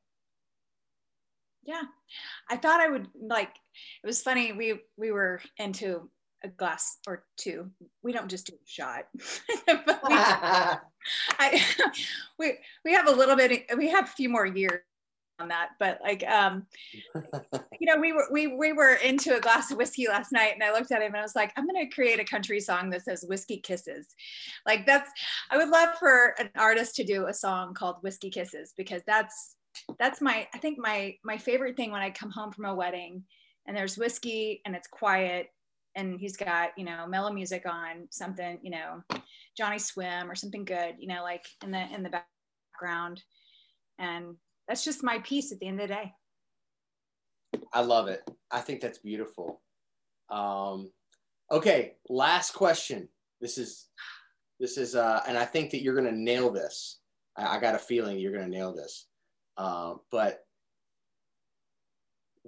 [1.64, 1.82] Yeah.
[2.50, 3.50] I thought I would like
[4.04, 4.54] it was funny.
[4.54, 6.10] We we were into
[6.44, 7.72] a glass or two.
[8.04, 9.06] We don't just do a shot.
[9.68, 9.74] we,
[11.40, 11.64] I,
[12.40, 12.54] we
[12.84, 14.82] we have a little bit we have a few more years
[15.38, 16.66] on that but like um
[17.80, 20.64] you know we were we we were into a glass of whiskey last night and
[20.64, 22.90] i looked at him and i was like i'm going to create a country song
[22.90, 24.08] that says whiskey kisses
[24.66, 25.10] like that's
[25.52, 29.56] i would love for an artist to do a song called whiskey kisses because that's
[30.00, 33.24] that's my i think my my favorite thing when i come home from a wedding
[33.68, 35.48] and there's whiskey and it's quiet
[35.96, 39.02] and he's got you know mellow music on something you know
[39.60, 43.22] Johnnyswim or something good you know like in the in the background
[43.98, 44.36] and
[44.68, 46.14] that's just my piece at the end of the day.
[47.74, 48.30] I love it.
[48.52, 49.62] I think that's beautiful.
[50.30, 50.92] Um,
[51.52, 53.10] okay, last question.
[53.42, 53.88] This is
[54.60, 57.00] this is uh, and I think that you're gonna nail this.
[57.38, 59.08] I, I got a feeling you're gonna nail this.
[59.58, 60.46] Um, but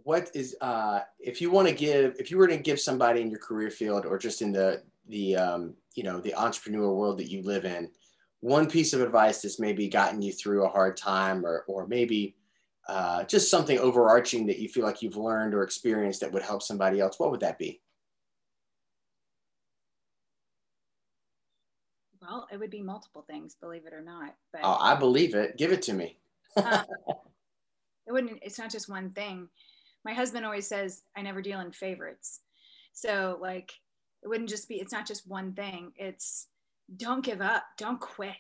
[0.04, 3.30] what is uh, if you want to give if you were to give somebody in
[3.30, 7.30] your career field or just in the the um, you know the entrepreneur world that
[7.30, 7.90] you live in
[8.42, 12.36] one piece of advice that's maybe gotten you through a hard time or, or maybe
[12.88, 16.62] uh, just something overarching that you feel like you've learned or experienced that would help
[16.62, 17.82] somebody else, what would that be?
[22.22, 24.36] Well, it would be multiple things, believe it or not.
[24.52, 25.58] But oh, I believe it.
[25.58, 26.18] Give it to me.
[26.56, 26.84] uh,
[28.08, 28.40] it wouldn't.
[28.42, 29.48] It's not just one thing.
[30.04, 32.42] My husband always says, "I never deal in favorites."
[32.94, 33.72] So, like,
[34.24, 34.76] it wouldn't just be.
[34.76, 35.92] It's not just one thing.
[35.96, 36.48] It's
[36.96, 38.36] don't give up, don't quit.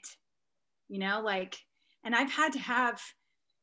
[0.89, 1.57] You know, like,
[2.03, 3.01] and I've had to have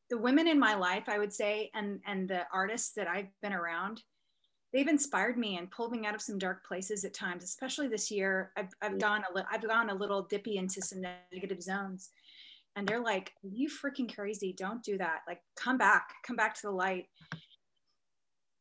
[0.09, 3.53] the women in my life, I would say, and and the artists that I've been
[3.53, 4.01] around,
[4.73, 8.11] they've inspired me and pulled me out of some dark places at times, especially this
[8.11, 8.51] year.
[8.57, 11.01] I've, I've gone a little, I've gone a little dippy into some
[11.33, 12.09] negative zones.
[12.77, 14.53] And they're like, you freaking crazy.
[14.57, 15.19] Don't do that.
[15.27, 17.05] Like, come back, come back to the light.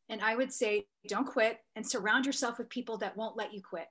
[0.08, 3.60] And I would say, don't quit and surround yourself with people that won't let you
[3.60, 3.88] quit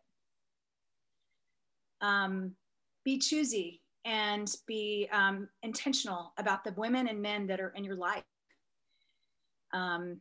[2.04, 2.52] um,
[3.04, 7.96] be choosy and be um, intentional about the women and men that are in your
[7.96, 8.24] life
[9.74, 10.20] um,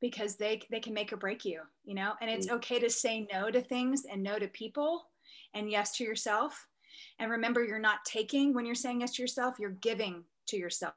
[0.00, 2.52] because they, they can make or break you you know and it's mm.
[2.52, 5.10] okay to say no to things and no to people
[5.54, 6.66] and yes to yourself
[7.18, 10.94] And remember, you're not taking when you're saying yes to yourself, you're giving to yourself.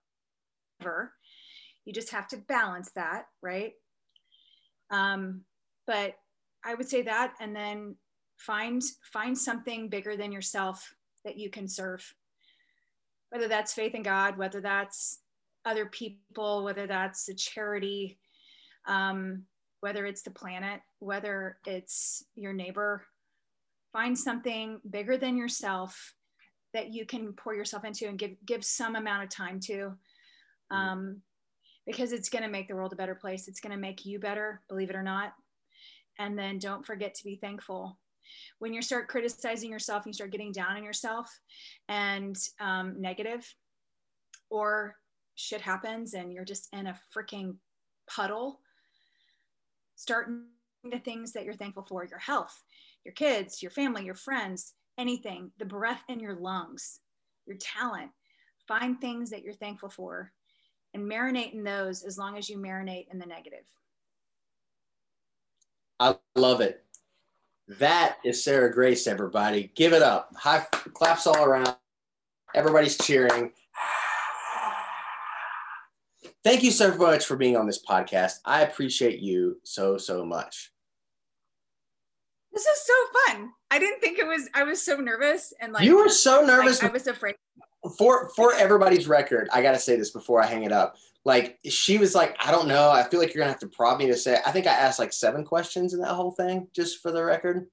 [0.81, 3.73] You just have to balance that, right?
[4.91, 5.41] Um,
[5.85, 6.15] but
[6.65, 7.95] I would say that, and then
[8.37, 8.81] find
[9.11, 10.93] find something bigger than yourself
[11.27, 12.03] that you can serve.
[13.29, 15.19] Whether that's faith in God, whether that's
[15.65, 18.17] other people, whether that's a charity,
[18.87, 19.43] um,
[19.81, 23.05] whether it's the planet, whether it's your neighbor,
[23.91, 26.13] find something bigger than yourself
[26.73, 30.75] that you can pour yourself into and give give some amount of time to mm-hmm.
[30.75, 31.21] um,
[31.85, 34.19] because it's going to make the world a better place it's going to make you
[34.19, 35.33] better believe it or not
[36.19, 37.97] and then don't forget to be thankful
[38.59, 41.29] when you start criticizing yourself and you start getting down on yourself
[41.89, 43.45] and um, negative
[44.49, 44.95] or
[45.35, 47.55] shit happens and you're just in a freaking
[48.09, 48.59] puddle
[49.95, 50.29] start
[50.89, 52.63] the things that you're thankful for your health
[53.07, 56.99] your kids, your family, your friends, anything, the breath in your lungs,
[57.45, 58.11] your talent.
[58.67, 60.33] Find things that you're thankful for
[60.93, 63.63] and marinate in those as long as you marinate in the negative.
[66.01, 66.83] I love it.
[67.67, 69.71] That is Sarah Grace, everybody.
[69.75, 70.31] Give it up.
[70.35, 71.75] High claps all around.
[72.55, 73.51] Everybody's cheering.
[76.43, 78.35] Thank you so much for being on this podcast.
[78.45, 80.71] I appreciate you so, so much
[82.57, 82.93] this is so
[83.33, 83.51] fun.
[83.69, 84.49] I didn't think it was.
[84.53, 86.81] I was so nervous and like you were so nervous.
[86.81, 87.35] Like, I was afraid.
[87.97, 90.95] For for everybody's record, I gotta say this before I hang it up.
[91.27, 92.89] Like she was like, I don't know.
[92.89, 94.39] I feel like you're gonna have to prod me to say.
[94.45, 97.67] I think I asked like seven questions in that whole thing, just for the record.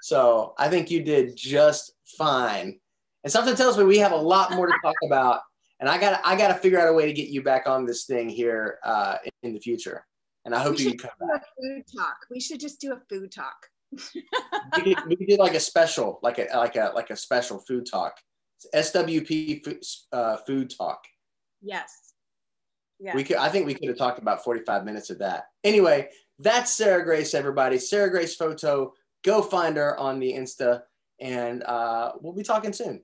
[0.00, 2.78] So I think you did just fine.
[3.24, 5.40] And something tells me we have a lot more to talk about.
[5.80, 7.84] And I got I got to figure out a way to get you back on
[7.84, 10.06] this thing here uh, in the future.
[10.44, 11.42] And I hope you come back.
[11.60, 12.16] Food talk.
[12.30, 13.56] We should just do a food talk
[14.76, 17.86] we, did, we do like a special, like a like a like a special food
[17.90, 18.14] talk.
[18.72, 19.82] It's SWP food,
[20.12, 21.02] uh, food talk.
[21.60, 22.09] Yes.
[23.00, 23.16] Yeah.
[23.16, 23.36] We could.
[23.36, 25.44] I think we could have talked about forty-five minutes of that.
[25.64, 27.32] Anyway, that's Sarah Grace.
[27.32, 28.92] Everybody, Sarah Grace photo.
[29.24, 30.82] Go find her on the Insta,
[31.18, 33.02] and uh, we'll be talking soon.